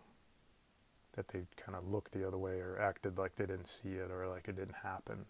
that 1.15 1.29
they 1.29 1.41
kind 1.57 1.77
of 1.77 1.89
looked 1.89 2.13
the 2.13 2.27
other 2.27 2.39
way 2.39 2.61
or 2.61 2.79
acted 2.81 3.19
like 3.19 3.37
they 3.37 3.47
didn't 3.47 3.67
see 3.67 3.91
it 3.91 4.11
or 4.11 4.29
like 4.29 4.49
it 4.49 4.57
didn't 4.57 4.77
happen. 4.83 5.27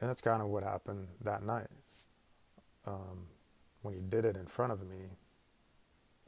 And 0.00 0.10
that's 0.10 0.20
kind 0.20 0.42
of 0.42 0.48
what 0.48 0.62
happened 0.62 1.08
that 1.22 1.42
night. 1.42 1.68
Um, 2.86 3.26
when 3.82 3.94
he 3.94 4.00
did 4.00 4.24
it 4.24 4.36
in 4.36 4.46
front 4.46 4.72
of 4.72 4.80
me, 4.80 5.16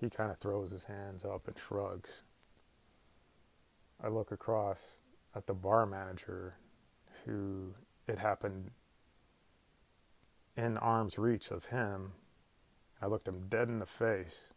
he 0.00 0.08
kind 0.08 0.30
of 0.30 0.38
throws 0.38 0.70
his 0.70 0.84
hands 0.84 1.24
up 1.24 1.46
and 1.46 1.58
shrugs. 1.58 2.22
I 4.02 4.08
look 4.08 4.30
across 4.32 4.80
at 5.34 5.46
the 5.46 5.54
bar 5.54 5.86
manager 5.86 6.54
who 7.24 7.74
it 8.06 8.18
happened 8.18 8.70
in 10.56 10.76
arm's 10.78 11.18
reach 11.18 11.50
of 11.50 11.66
him. 11.66 12.12
I 13.02 13.06
looked 13.06 13.28
him 13.28 13.46
dead 13.48 13.68
in 13.68 13.78
the 13.78 13.86
face 13.86 14.50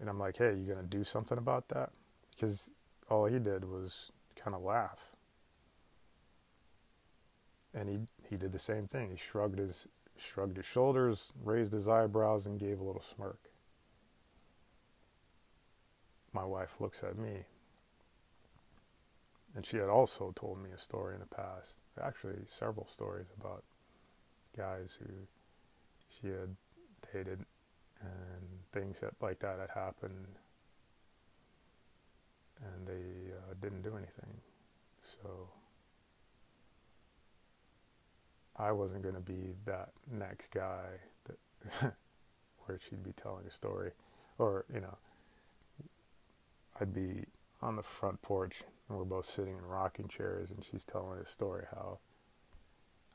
and 0.00 0.08
I'm 0.08 0.18
like, 0.18 0.36
hey, 0.36 0.54
you 0.56 0.66
gonna 0.66 0.82
do 0.82 1.04
something 1.04 1.38
about 1.38 1.68
that? 1.68 1.90
Because 2.30 2.68
all 3.10 3.26
he 3.26 3.38
did 3.38 3.64
was 3.64 4.10
kind 4.36 4.54
of 4.54 4.62
laugh. 4.62 4.98
And 7.72 7.88
he 7.88 7.98
he 8.28 8.36
did 8.36 8.52
the 8.52 8.58
same 8.58 8.86
thing. 8.86 9.10
He 9.10 9.16
shrugged 9.16 9.58
his 9.58 9.86
shrugged 10.16 10.56
his 10.56 10.66
shoulders, 10.66 11.32
raised 11.42 11.72
his 11.72 11.88
eyebrows, 11.88 12.46
and 12.46 12.58
gave 12.58 12.80
a 12.80 12.84
little 12.84 13.02
smirk. 13.02 13.50
My 16.32 16.44
wife 16.44 16.80
looks 16.80 17.02
at 17.02 17.16
me. 17.16 17.44
And 19.54 19.64
she 19.64 19.76
had 19.76 19.88
also 19.88 20.32
told 20.34 20.62
me 20.62 20.70
a 20.74 20.78
story 20.78 21.14
in 21.14 21.20
the 21.20 21.26
past, 21.26 21.76
actually 22.02 22.38
several 22.46 22.88
stories 22.88 23.28
about 23.38 23.62
guys 24.56 24.98
who 24.98 25.12
she 26.10 26.28
had 26.28 26.56
dated 27.12 27.44
and 28.00 28.48
things 28.72 29.00
that, 29.00 29.14
like 29.20 29.38
that 29.40 29.58
had 29.60 29.70
happened, 29.70 30.26
and 32.64 32.86
they 32.86 33.32
uh, 33.32 33.54
didn't 33.60 33.82
do 33.82 33.96
anything. 33.96 34.40
So 35.22 35.48
I 38.56 38.72
wasn't 38.72 39.02
going 39.02 39.14
to 39.14 39.20
be 39.20 39.54
that 39.66 39.90
next 40.10 40.50
guy 40.50 40.86
that 41.26 41.94
where 42.66 42.78
she'd 42.78 43.04
be 43.04 43.12
telling 43.12 43.46
a 43.46 43.50
story, 43.50 43.92
or 44.38 44.64
you 44.72 44.80
know, 44.80 44.96
I'd 46.80 46.92
be 46.92 47.24
on 47.62 47.76
the 47.76 47.82
front 47.82 48.20
porch 48.20 48.62
and 48.88 48.98
we're 48.98 49.04
both 49.04 49.26
sitting 49.26 49.56
in 49.56 49.64
rocking 49.64 50.08
chairs, 50.08 50.50
and 50.50 50.64
she's 50.64 50.84
telling 50.84 51.18
a 51.18 51.26
story 51.26 51.64
how 51.70 51.98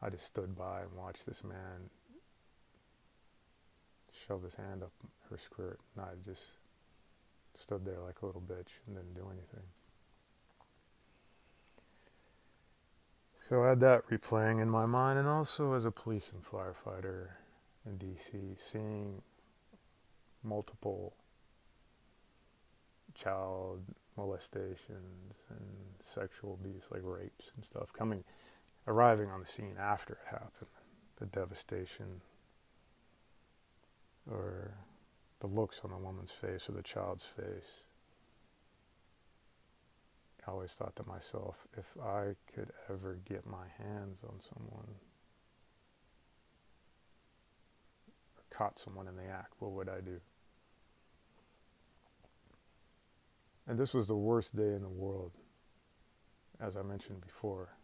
I 0.02 0.10
just 0.10 0.26
stood 0.26 0.56
by 0.56 0.82
and 0.82 0.94
watched 0.94 1.26
this 1.26 1.44
man 1.44 1.90
shove 4.12 4.44
his 4.44 4.56
hand 4.56 4.84
up 4.84 4.92
her 5.30 5.38
skirt, 5.38 5.80
and 5.96 6.06
I 6.06 6.10
just 6.30 6.44
stood 7.56 7.86
there 7.86 8.00
like 8.00 8.22
a 8.22 8.26
little 8.26 8.42
bitch 8.42 8.80
and 8.88 8.96
didn't 8.96 9.14
do 9.14 9.28
anything. 9.32 9.64
So 13.48 13.64
I 13.64 13.70
had 13.70 13.80
that 13.80 14.08
replaying 14.08 14.62
in 14.62 14.70
my 14.70 14.86
mind, 14.86 15.18
and 15.18 15.28
also 15.28 15.74
as 15.74 15.86
a 15.86 15.92
police 15.92 16.32
and 16.32 16.44
firefighter 16.44 17.30
in 17.86 17.98
DC, 17.98 18.58
seeing 18.60 19.22
multiple 20.44 21.14
child 23.16 23.82
molestations 24.20 25.36
and 25.50 25.66
sexual 26.04 26.58
abuse, 26.60 26.84
like 26.92 27.02
rapes 27.04 27.52
and 27.56 27.64
stuff, 27.64 27.94
coming, 27.94 28.24
arriving 28.86 29.30
on 29.30 29.40
the 29.40 29.46
scene 29.46 29.76
after 29.80 30.14
it 30.14 30.20
happened, 30.30 30.70
the 31.20 31.26
devastation, 31.28 32.22
or 34.30 34.74
the 35.40 35.48
looks 35.48 35.80
on 35.86 35.92
the 35.92 35.98
woman's 35.98 36.32
face 36.32 36.68
or 36.68 36.74
the 36.74 36.84
child's 36.84 37.24
face. 37.24 37.84
I 40.46 40.52
always 40.52 40.72
thought 40.72 40.96
to 40.98 41.08
myself, 41.08 41.56
if 41.78 41.86
I 42.02 42.36
could 42.54 42.72
ever 42.90 43.20
get 43.26 43.46
my 43.46 43.68
hands 43.78 44.24
on 44.24 44.40
someone 44.40 44.96
or 48.36 48.44
caught 48.50 48.80
someone 48.80 49.08
in 49.08 49.16
the 49.16 49.26
act, 49.26 49.54
what 49.60 49.72
would 49.72 49.88
I 49.88 50.02
do? 50.02 50.20
And 53.70 53.78
this 53.78 53.94
was 53.94 54.08
the 54.08 54.16
worst 54.16 54.56
day 54.56 54.74
in 54.74 54.82
the 54.82 54.90
world, 54.90 55.34
as 56.60 56.76
I 56.76 56.82
mentioned 56.82 57.22
before. 57.22 57.78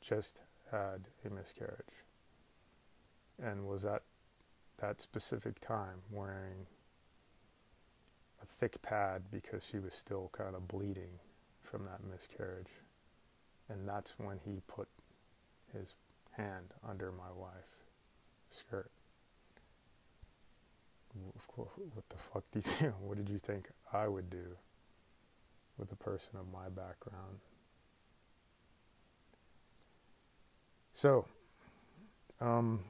Just 0.00 0.40
had 0.72 1.06
a 1.24 1.30
miscarriage 1.30 2.04
and 3.40 3.68
was 3.68 3.84
at 3.84 4.02
that 4.78 5.00
specific 5.00 5.60
time 5.60 6.02
wearing 6.10 6.66
a 8.42 8.46
thick 8.46 8.82
pad 8.82 9.22
because 9.30 9.64
she 9.64 9.78
was 9.78 9.94
still 9.94 10.28
kind 10.32 10.56
of 10.56 10.66
bleeding 10.66 11.20
from 11.62 11.84
that 11.84 12.02
miscarriage. 12.02 12.82
And 13.68 13.88
that's 13.88 14.14
when 14.18 14.40
he 14.44 14.60
put 14.66 14.88
his 15.72 15.94
hand 16.32 16.74
under 16.88 17.12
my 17.12 17.30
wife's 17.32 17.84
skirt. 18.50 18.90
What 21.56 22.08
the 22.08 22.16
fuck 22.16 22.44
do 22.52 22.60
you 22.84 22.94
What 23.00 23.16
did 23.16 23.28
you 23.28 23.38
think 23.38 23.68
I 23.92 24.06
would 24.06 24.30
do 24.30 24.56
with 25.76 25.90
a 25.92 25.96
person 25.96 26.36
of 26.38 26.46
my 26.52 26.68
background? 26.68 27.40
So, 30.94 31.26
um, 32.40 32.84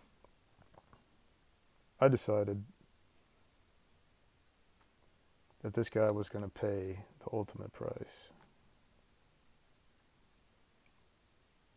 I 2.00 2.08
decided 2.08 2.62
that 5.62 5.74
this 5.74 5.88
guy 5.88 6.10
was 6.10 6.28
going 6.28 6.44
to 6.44 6.50
pay 6.50 7.00
the 7.20 7.30
ultimate 7.32 7.72
price. 7.72 8.30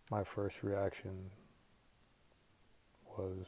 My 0.09 0.23
first 0.23 0.61
reaction 0.61 1.31
was 3.17 3.47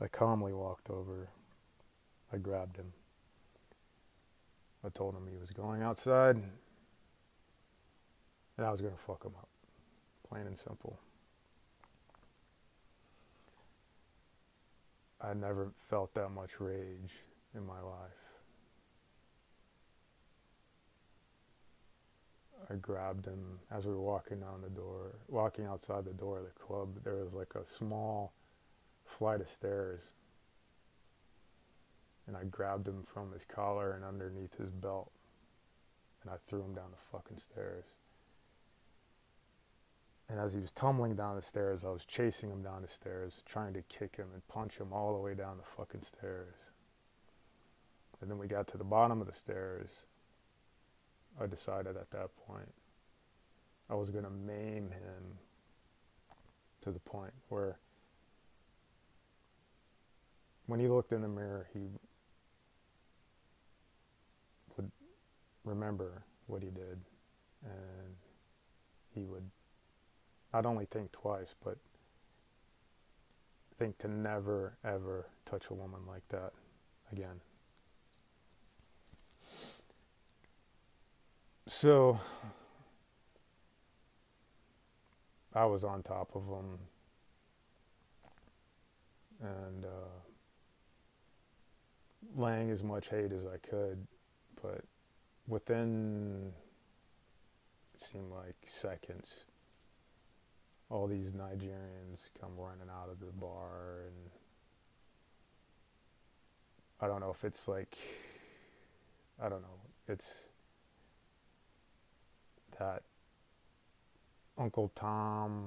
I 0.00 0.06
calmly 0.06 0.52
walked 0.52 0.90
over, 0.90 1.28
I 2.32 2.36
grabbed 2.36 2.76
him. 2.76 2.92
I 4.84 4.90
told 4.90 5.14
him 5.14 5.26
he 5.30 5.38
was 5.38 5.50
going 5.50 5.82
outside 5.82 6.36
and 8.58 8.66
I 8.66 8.70
was 8.70 8.80
going 8.80 8.92
to 8.92 9.00
fuck 9.00 9.24
him 9.24 9.32
up. 9.38 9.48
Plain 10.28 10.46
and 10.46 10.58
simple. 10.58 10.98
I 15.20 15.32
never 15.34 15.72
felt 15.88 16.14
that 16.14 16.30
much 16.30 16.60
rage 16.60 17.14
in 17.54 17.66
my 17.66 17.80
life. 17.80 18.10
I 22.70 22.74
grabbed 22.74 23.24
him 23.24 23.58
as 23.70 23.86
we 23.86 23.92
were 23.92 24.00
walking 24.00 24.40
down 24.40 24.60
the 24.62 24.68
door, 24.68 25.14
walking 25.28 25.64
outside 25.64 26.04
the 26.04 26.12
door 26.12 26.38
of 26.38 26.44
the 26.44 26.50
club. 26.50 27.02
There 27.02 27.16
was 27.16 27.32
like 27.32 27.54
a 27.54 27.64
small 27.64 28.32
flight 29.04 29.40
of 29.40 29.48
stairs. 29.48 30.02
And 32.28 32.36
I 32.36 32.44
grabbed 32.44 32.86
him 32.86 33.02
from 33.12 33.32
his 33.32 33.44
collar 33.44 33.92
and 33.92 34.04
underneath 34.04 34.56
his 34.56 34.70
belt. 34.70 35.10
And 36.22 36.30
I 36.30 36.36
threw 36.36 36.62
him 36.62 36.74
down 36.74 36.90
the 36.90 37.18
fucking 37.18 37.38
stairs. 37.38 37.86
And 40.28 40.38
as 40.38 40.52
he 40.52 40.60
was 40.60 40.70
tumbling 40.70 41.14
down 41.16 41.36
the 41.36 41.42
stairs, 41.42 41.84
I 41.84 41.88
was 41.88 42.04
chasing 42.04 42.50
him 42.50 42.62
down 42.62 42.82
the 42.82 42.88
stairs, 42.88 43.42
trying 43.46 43.72
to 43.72 43.82
kick 43.82 44.16
him 44.16 44.28
and 44.34 44.46
punch 44.46 44.78
him 44.78 44.92
all 44.92 45.14
the 45.14 45.20
way 45.20 45.34
down 45.34 45.56
the 45.56 45.64
fucking 45.64 46.02
stairs. 46.02 46.54
And 48.20 48.30
then 48.30 48.36
we 48.36 48.46
got 48.46 48.68
to 48.68 48.78
the 48.78 48.84
bottom 48.84 49.20
of 49.20 49.26
the 49.26 49.32
stairs. 49.32 50.04
I 51.40 51.46
decided 51.46 51.96
at 51.96 52.10
that 52.10 52.30
point 52.46 52.72
I 53.88 53.94
was 53.94 54.10
going 54.10 54.24
to 54.24 54.30
maim 54.30 54.90
him 54.90 55.38
to 56.82 56.90
the 56.90 56.98
point 56.98 57.32
where 57.48 57.78
when 60.66 60.78
he 60.78 60.88
looked 60.88 61.12
in 61.12 61.22
the 61.22 61.28
mirror, 61.28 61.66
he 61.72 61.88
would 64.76 64.90
remember 65.68 66.24
what 66.46 66.62
he 66.62 66.70
did 66.70 66.98
and 67.64 68.14
he 69.14 69.24
would 69.24 69.50
not 70.52 70.64
only 70.66 70.86
think 70.86 71.12
twice, 71.12 71.54
but 71.62 71.76
think 73.78 73.98
to 73.98 74.08
never, 74.08 74.76
ever 74.84 75.26
touch 75.44 75.66
a 75.70 75.74
woman 75.74 76.00
like 76.06 76.26
that 76.30 76.52
again. 77.12 77.40
So 81.68 82.18
I 85.54 85.64
was 85.66 85.84
on 85.84 86.02
top 86.02 86.34
of 86.34 86.44
him 86.44 86.78
and 89.40 89.84
uh, 89.84 90.18
laying 92.36 92.70
as 92.70 92.82
much 92.82 93.10
hate 93.10 93.32
as 93.32 93.46
I 93.46 93.58
could, 93.58 94.06
but 94.62 94.82
within 95.48 96.52
it 97.94 98.00
seemed 98.00 98.30
like 98.30 98.56
seconds 98.64 99.46
all 100.90 101.06
these 101.06 101.32
Nigerians 101.32 102.30
come 102.40 102.50
running 102.56 102.88
out 102.90 103.08
of 103.10 103.18
the 103.18 103.32
bar 103.40 104.02
and 104.06 104.30
I 107.00 107.06
don't 107.06 107.20
know 107.20 107.30
if 107.30 107.44
it's 107.44 107.66
like 107.66 107.96
I 109.42 109.48
don't 109.48 109.62
know 109.62 109.80
it's 110.06 110.50
that 112.78 113.02
Uncle 114.58 114.92
Tom 114.94 115.64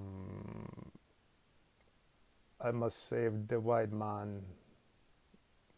I 2.63 2.71
must 2.71 3.09
save 3.09 3.47
the 3.47 3.59
white 3.59 3.91
man 3.91 4.41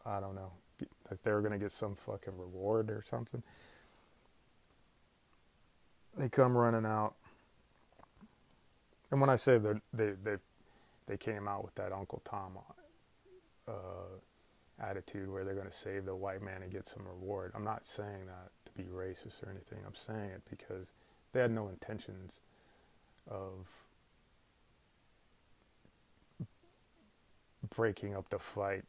I 0.05 0.19
don't 0.19 0.35
know 0.35 0.51
that 1.09 1.23
they 1.23 1.31
were 1.31 1.41
gonna 1.41 1.57
get 1.57 1.71
some 1.71 1.95
fucking 1.95 2.37
reward 2.37 2.89
or 2.89 3.03
something 3.09 3.41
they 6.17 6.29
come 6.29 6.55
running 6.55 6.85
out 6.85 7.15
and 9.13 9.21
when 9.21 9.29
I 9.29 9.35
say 9.35 9.59
that 9.59 9.79
they 9.93 10.13
they 10.23 10.37
they 11.05 11.17
came 11.17 11.47
out 11.47 11.63
with 11.63 11.75
that 11.75 11.91
Uncle 11.91 12.23
Tom 12.25 12.57
uh, 13.67 13.71
attitude 14.79 15.29
where 15.29 15.43
they're 15.43 15.53
going 15.53 15.67
to 15.69 15.71
save 15.71 16.05
the 16.05 16.15
white 16.15 16.41
man 16.41 16.63
and 16.63 16.71
get 16.71 16.87
some 16.87 17.03
reward, 17.07 17.51
I'm 17.53 17.63
not 17.63 17.85
saying 17.85 18.25
that 18.25 18.49
to 18.65 18.71
be 18.71 18.89
racist 18.89 19.43
or 19.43 19.51
anything. 19.51 19.79
I'm 19.85 19.93
saying 19.93 20.31
it 20.31 20.41
because 20.49 20.93
they 21.31 21.41
had 21.41 21.51
no 21.51 21.67
intentions 21.67 22.39
of 23.29 23.67
breaking 27.75 28.15
up 28.15 28.29
the 28.29 28.39
fight 28.39 28.85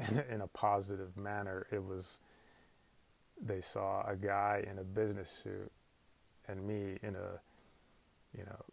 in, 0.00 0.24
in 0.30 0.40
a 0.40 0.48
positive 0.48 1.16
manner. 1.16 1.68
It 1.70 1.84
was 1.84 2.18
they 3.40 3.60
saw 3.60 4.04
a 4.04 4.16
guy 4.16 4.64
in 4.68 4.78
a 4.80 4.84
business 4.84 5.30
suit 5.30 5.70
and 6.48 6.66
me 6.66 6.98
in 7.02 7.14
a 7.16 7.40
you 8.36 8.44
know 8.44 8.64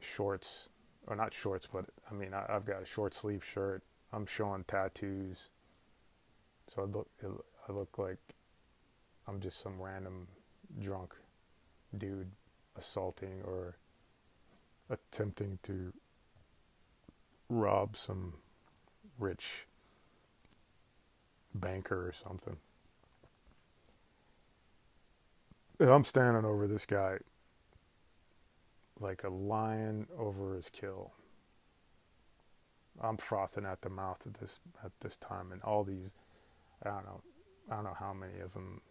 shorts, 0.00 0.68
or 1.06 1.16
not 1.16 1.32
shorts, 1.32 1.68
but 1.70 1.86
I 2.10 2.14
mean, 2.14 2.34
I, 2.34 2.44
have 2.48 2.66
got 2.66 2.82
a 2.82 2.86
short 2.86 3.14
sleeve 3.14 3.44
shirt. 3.44 3.82
I'm 4.12 4.26
showing 4.26 4.64
tattoos. 4.64 5.50
So 6.68 6.82
I 6.82 6.84
look, 6.84 7.08
I 7.68 7.72
look 7.72 7.98
like 7.98 8.18
I'm 9.26 9.40
just 9.40 9.60
some 9.60 9.80
random 9.80 10.26
drunk 10.80 11.14
dude 11.96 12.30
assaulting 12.76 13.42
or 13.44 13.76
attempting 14.88 15.58
to 15.64 15.92
rob 17.48 17.96
some 17.96 18.34
rich 19.18 19.66
banker 21.54 22.08
or 22.08 22.12
something. 22.12 22.56
And 25.80 25.88
I'm 25.88 26.04
standing 26.04 26.44
over 26.44 26.66
this 26.66 26.84
guy 26.84 27.16
like 29.00 29.24
a 29.24 29.30
lion 29.30 30.06
over 30.18 30.54
his 30.54 30.68
kill. 30.68 31.12
I'm 33.00 33.16
frothing 33.16 33.64
at 33.64 33.80
the 33.80 33.88
mouth 33.88 34.26
at 34.26 34.34
this 34.34 34.60
at 34.84 34.92
this 35.00 35.16
time, 35.16 35.52
and 35.52 35.62
all 35.62 35.82
these, 35.82 36.12
I 36.84 36.90
don't 36.90 37.06
know, 37.06 37.22
I 37.70 37.76
don't 37.76 37.84
know 37.84 37.96
how 37.98 38.12
many 38.12 38.40
of 38.40 38.52
them 38.52 38.82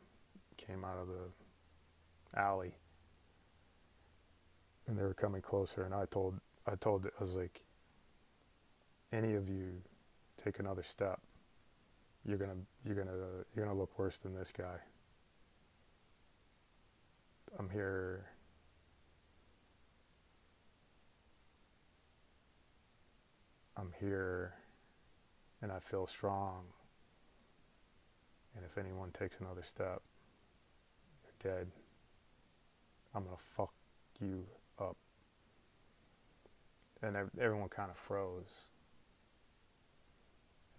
came 0.57 0.83
out 0.83 0.97
of 0.97 1.07
the 1.09 2.39
alley, 2.39 2.73
and 4.87 4.97
they 4.97 5.03
were 5.03 5.13
coming 5.13 5.43
closer. 5.43 5.83
And 5.83 5.93
I 5.93 6.05
told, 6.05 6.39
I 6.65 6.73
told, 6.73 7.05
I 7.05 7.23
was 7.23 7.35
like, 7.35 7.63
any 9.13 9.35
of 9.35 9.47
you 9.47 9.73
take 10.43 10.57
another 10.57 10.81
step, 10.81 11.19
you're 12.25 12.39
gonna, 12.39 12.57
you're 12.83 12.95
gonna, 12.95 13.11
you're 13.55 13.63
gonna 13.63 13.77
look 13.77 13.99
worse 13.99 14.17
than 14.17 14.33
this 14.33 14.51
guy. 14.51 14.79
I'm 17.57 17.69
here 17.69 18.27
I'm 23.79 23.93
here 23.99 24.55
and 25.61 25.71
I 25.71 25.79
feel 25.79 26.05
strong. 26.05 26.65
And 28.55 28.65
if 28.65 28.77
anyone 28.77 29.11
takes 29.11 29.39
another 29.39 29.63
step, 29.63 30.01
you're 31.23 31.53
dead. 31.53 31.67
I'm 33.15 33.23
going 33.23 33.37
to 33.37 33.43
fuck 33.55 33.73
you 34.19 34.45
up. 34.79 34.97
And 37.01 37.15
everyone 37.39 37.69
kind 37.69 37.89
of 37.89 37.97
froze. 37.97 38.65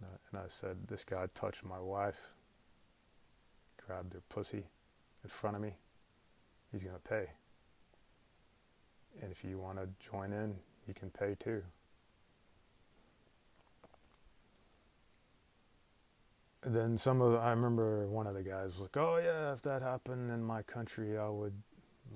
And 0.01 0.11
I, 0.11 0.17
and 0.31 0.45
I 0.45 0.49
said, 0.49 0.77
This 0.89 1.05
guy 1.05 1.27
touched 1.35 1.65
my 1.65 1.81
wife, 1.81 2.37
grabbed 3.87 4.13
her 4.13 4.23
pussy 4.29 4.67
in 5.25 5.31
front 5.31 5.57
of 5.57 5.63
me. 5.63 5.77
He's 6.71 6.83
going 6.83 6.95
to 6.95 7.09
pay. 7.09 7.27
And 9.23 9.33
if 9.33 9.45
you 9.45 9.59
want 9.59 9.79
to 9.79 9.89
join 10.11 10.33
in, 10.33 10.55
you 10.87 10.95
can 10.95 11.11
pay 11.11 11.37
too. 11.39 11.63
then 16.63 16.99
some 16.99 17.23
of 17.23 17.33
the, 17.33 17.39
I 17.39 17.51
remember 17.53 18.07
one 18.07 18.27
of 18.27 18.35
the 18.35 18.43
guys 18.43 18.73
was 18.73 18.81
like, 18.81 18.97
"Oh 18.99 19.17
yeah, 19.17 19.55
if 19.55 19.63
that 19.63 19.81
happened 19.81 20.31
in 20.31 20.45
my 20.45 20.61
country, 20.61 21.17
I 21.17 21.31
would 21.31 21.55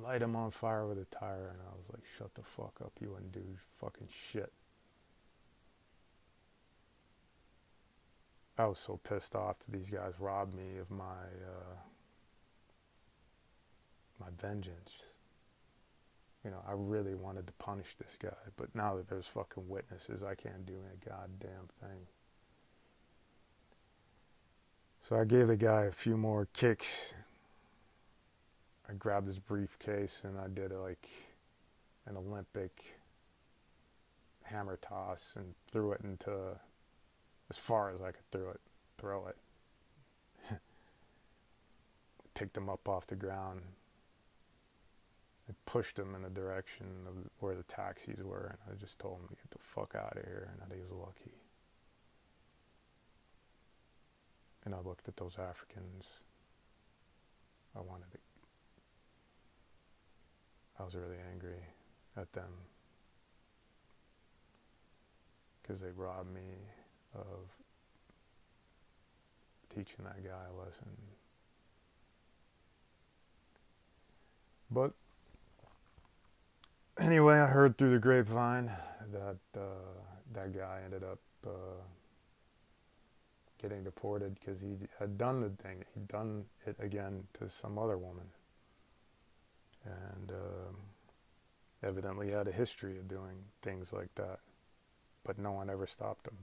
light 0.00 0.22
him 0.22 0.36
on 0.36 0.50
fire 0.50 0.86
with 0.86 0.98
a 0.98 1.04
tire. 1.04 1.50
And 1.52 1.60
I 1.60 1.76
was 1.76 1.88
like, 1.92 2.02
shut 2.18 2.34
the 2.34 2.42
fuck 2.42 2.74
up. 2.82 2.92
You 3.00 3.10
wouldn't 3.10 3.32
do 3.32 3.44
fucking 3.80 4.08
shit. 4.10 4.52
I 8.56 8.66
was 8.66 8.78
so 8.78 9.00
pissed 9.02 9.34
off 9.34 9.58
that 9.58 9.72
these 9.72 9.90
guys 9.90 10.14
robbed 10.20 10.54
me 10.54 10.78
of 10.78 10.90
my 10.90 11.04
uh, 11.04 11.76
my 14.20 14.26
vengeance. 14.40 14.92
You 16.44 16.50
know, 16.50 16.62
I 16.68 16.72
really 16.74 17.14
wanted 17.14 17.46
to 17.46 17.52
punish 17.54 17.94
this 17.98 18.16
guy, 18.20 18.36
but 18.56 18.74
now 18.74 18.96
that 18.96 19.08
there's 19.08 19.26
fucking 19.26 19.68
witnesses, 19.68 20.22
I 20.22 20.34
can't 20.34 20.66
do 20.66 20.74
a 20.74 21.08
goddamn 21.08 21.68
thing. 21.80 22.06
So 25.08 25.16
I 25.16 25.24
gave 25.24 25.48
the 25.48 25.56
guy 25.56 25.84
a 25.84 25.92
few 25.92 26.16
more 26.16 26.48
kicks. 26.52 27.14
I 28.88 28.92
grabbed 28.92 29.26
his 29.26 29.38
briefcase 29.38 30.22
and 30.24 30.38
I 30.38 30.48
did 30.48 30.72
like 30.72 31.08
an 32.06 32.16
Olympic 32.16 32.96
hammer 34.44 34.78
toss 34.80 35.34
and 35.36 35.54
threw 35.70 35.92
it 35.92 36.00
into 36.02 36.58
as 37.50 37.58
far 37.58 37.90
as 37.90 38.00
I 38.00 38.12
could 38.12 38.30
throw 38.30 38.50
it. 38.50 38.60
Throw 38.98 39.26
it. 39.26 39.36
Picked 42.34 42.56
him 42.56 42.68
up 42.68 42.88
off 42.88 43.06
the 43.06 43.16
ground. 43.16 43.62
I 45.48 45.52
pushed 45.66 45.98
him 45.98 46.14
in 46.14 46.22
the 46.22 46.30
direction 46.30 46.86
of 47.06 47.14
where 47.40 47.54
the 47.54 47.64
taxis 47.64 48.22
were, 48.22 48.58
and 48.66 48.74
I 48.74 48.80
just 48.80 48.98
told 48.98 49.20
him 49.20 49.28
to 49.28 49.34
get 49.34 49.50
the 49.50 49.58
fuck 49.58 49.94
out 49.94 50.16
of 50.16 50.24
here, 50.24 50.50
and 50.50 50.60
that 50.60 50.74
he 50.74 50.80
was 50.80 50.90
lucky. 50.90 51.34
And 54.64 54.74
I 54.74 54.78
looked 54.80 55.06
at 55.08 55.16
those 55.16 55.36
Africans. 55.38 56.06
I 57.76 57.80
wanted 57.80 58.10
to. 58.12 58.18
I 60.80 60.84
was 60.84 60.94
really 60.94 61.18
angry 61.32 61.62
at 62.16 62.32
them 62.32 62.50
because 65.60 65.80
they 65.80 65.90
robbed 65.90 66.32
me 66.32 66.42
of 67.14 67.50
teaching 69.74 70.04
that 70.04 70.24
guy 70.24 70.44
a 70.50 70.64
lesson. 70.64 70.88
But 74.70 74.94
anyway, 76.98 77.34
I 77.34 77.46
heard 77.46 77.76
through 77.76 77.92
the 77.92 77.98
grapevine 77.98 78.70
that 79.12 79.60
uh, 79.60 79.60
that 80.32 80.56
guy 80.56 80.80
ended 80.84 81.04
up 81.04 81.18
uh, 81.46 81.50
getting 83.60 83.82
deported 83.84 84.34
because 84.38 84.60
he 84.60 84.76
had 84.98 85.16
done 85.16 85.40
the 85.40 85.50
thing. 85.62 85.84
He'd 85.94 86.08
done 86.08 86.44
it 86.66 86.76
again 86.78 87.24
to 87.38 87.48
some 87.48 87.78
other 87.78 87.96
woman. 87.96 88.26
And 89.84 90.32
um, 90.32 90.76
evidently 91.82 92.30
had 92.30 92.48
a 92.48 92.52
history 92.52 92.98
of 92.98 93.08
doing 93.08 93.36
things 93.62 93.92
like 93.92 94.14
that. 94.14 94.40
But 95.24 95.38
no 95.38 95.52
one 95.52 95.70
ever 95.70 95.86
stopped 95.86 96.26
him. 96.26 96.36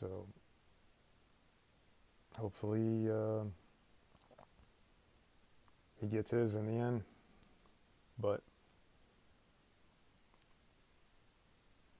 So 0.00 0.26
hopefully 2.38 3.08
uh, 3.10 3.44
he 6.00 6.06
gets 6.06 6.30
his 6.30 6.56
in 6.56 6.66
the 6.66 6.82
end. 6.82 7.02
But 8.18 8.42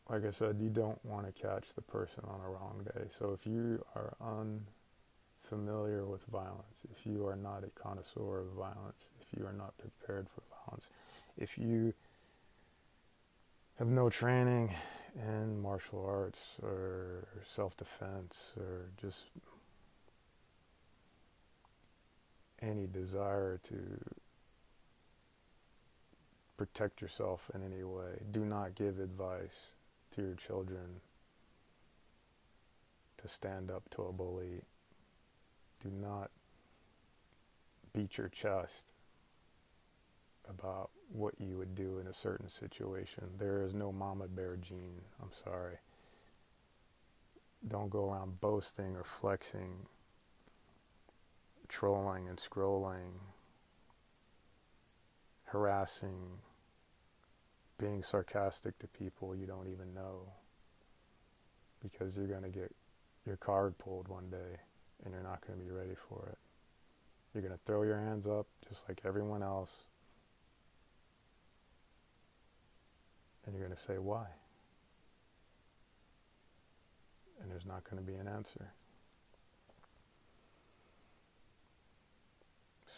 like 0.08 0.24
I 0.24 0.30
said, 0.30 0.58
you 0.60 0.68
don't 0.68 1.02
want 1.04 1.26
to 1.26 1.32
catch 1.32 1.74
the 1.74 1.82
person 1.82 2.24
on 2.26 2.40
a 2.40 2.48
wrong 2.48 2.86
day. 2.94 3.06
So 3.08 3.32
if 3.32 3.46
you 3.46 3.84
are 3.94 4.14
unfamiliar 4.20 6.04
with 6.04 6.24
violence, 6.24 6.82
if 6.90 7.06
you 7.06 7.26
are 7.26 7.36
not 7.36 7.64
a 7.64 7.80
connoisseur 7.80 8.40
of 8.40 8.48
violence, 8.56 9.08
if 9.20 9.38
you 9.38 9.46
are 9.46 9.52
not 9.52 9.74
prepared 9.78 10.28
for 10.28 10.42
violence, 10.66 10.88
if 11.36 11.58
you 11.58 11.94
have 13.78 13.88
no 13.88 14.08
training 14.08 14.72
in 15.16 15.60
martial 15.60 16.04
arts 16.06 16.56
or 16.62 17.26
self 17.44 17.76
defense 17.76 18.52
or 18.56 18.90
just 19.00 19.24
any 22.62 22.86
desire 22.86 23.60
to 23.64 23.76
protect 26.56 27.00
yourself 27.00 27.50
in 27.54 27.62
any 27.62 27.82
way, 27.82 28.22
do 28.30 28.44
not 28.44 28.74
give 28.74 28.98
advice 28.98 29.72
to 30.12 30.22
your 30.22 30.34
children 30.34 31.00
to 33.18 33.28
stand 33.28 33.70
up 33.70 33.88
to 33.90 34.02
a 34.02 34.12
bully. 34.12 34.62
Do 35.82 35.90
not 35.90 36.30
beat 37.92 38.18
your 38.18 38.28
chest 38.28 38.92
about 40.48 40.90
what 41.10 41.34
you 41.38 41.56
would 41.56 41.74
do 41.74 41.98
in 41.98 42.06
a 42.06 42.12
certain 42.12 42.48
situation. 42.48 43.24
There 43.38 43.62
is 43.62 43.74
no 43.74 43.92
mama 43.92 44.28
bear 44.28 44.56
gene. 44.56 45.00
I'm 45.22 45.30
sorry. 45.44 45.78
Don't 47.66 47.88
go 47.88 48.10
around 48.10 48.40
boasting 48.40 48.94
or 48.94 49.04
flexing, 49.04 49.86
trolling 51.68 52.28
and 52.28 52.38
scrolling, 52.38 53.20
harassing 55.54 56.16
being 57.78 58.02
sarcastic 58.02 58.76
to 58.80 58.88
people 58.88 59.36
you 59.36 59.46
don't 59.46 59.68
even 59.68 59.94
know 59.94 60.32
because 61.80 62.16
you're 62.16 62.26
going 62.26 62.42
to 62.42 62.48
get 62.48 62.74
your 63.24 63.36
card 63.36 63.78
pulled 63.78 64.08
one 64.08 64.28
day 64.30 64.58
and 65.04 65.14
you're 65.14 65.22
not 65.22 65.46
going 65.46 65.56
to 65.56 65.64
be 65.64 65.70
ready 65.70 65.94
for 66.08 66.28
it. 66.32 66.38
You're 67.32 67.42
going 67.42 67.54
to 67.54 67.64
throw 67.64 67.84
your 67.84 67.98
hands 67.98 68.26
up 68.26 68.46
just 68.68 68.88
like 68.88 69.00
everyone 69.04 69.44
else 69.44 69.70
and 73.46 73.54
you're 73.54 73.64
going 73.64 73.76
to 73.76 73.82
say 73.82 73.98
why. 73.98 74.26
And 77.40 77.48
there's 77.48 77.66
not 77.66 77.84
going 77.88 78.04
to 78.04 78.12
be 78.12 78.18
an 78.18 78.26
answer. 78.26 78.72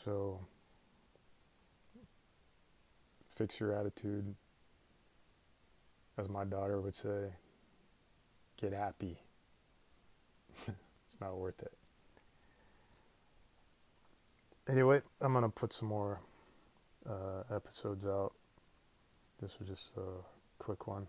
So, 0.05 0.41
fix 3.37 3.61
your 3.61 3.73
attitude 3.73 4.35
as 6.19 6.29
my 6.29 6.45
daughter 6.45 6.81
would 6.81 6.95
say, 6.95 7.35
get 8.61 8.73
happy. 8.73 9.19
it's 10.67 11.21
not 11.21 11.37
worth 11.37 11.61
it. 11.61 11.73
Anyway, 14.69 15.01
I'm 15.21 15.33
going 15.33 15.45
to 15.45 15.51
put 15.51 15.73
some 15.73 15.89
more 15.89 16.21
uh, 17.09 17.55
episodes 17.55 18.07
out. 18.07 18.33
This 19.41 19.59
was 19.59 19.69
just 19.69 19.91
a 19.97 20.23
quick 20.59 20.87
one. 20.87 21.07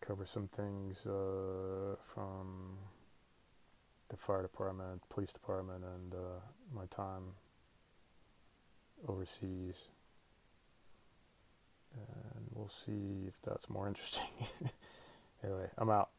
Cover 0.00 0.24
some 0.24 0.48
things 0.48 1.04
uh, 1.06 1.96
from 2.14 2.78
the 4.08 4.16
fire 4.16 4.42
department, 4.42 5.02
police 5.10 5.32
department, 5.32 5.84
and 5.84 6.14
uh, 6.14 6.40
my 6.74 6.86
time 6.86 7.34
overseas 9.06 9.90
and 12.34 12.46
we'll 12.54 12.68
see 12.68 13.26
if 13.28 13.34
that's 13.44 13.68
more 13.68 13.88
interesting. 13.88 14.26
anyway, 15.44 15.68
I'm 15.76 15.90
out. 15.90 16.10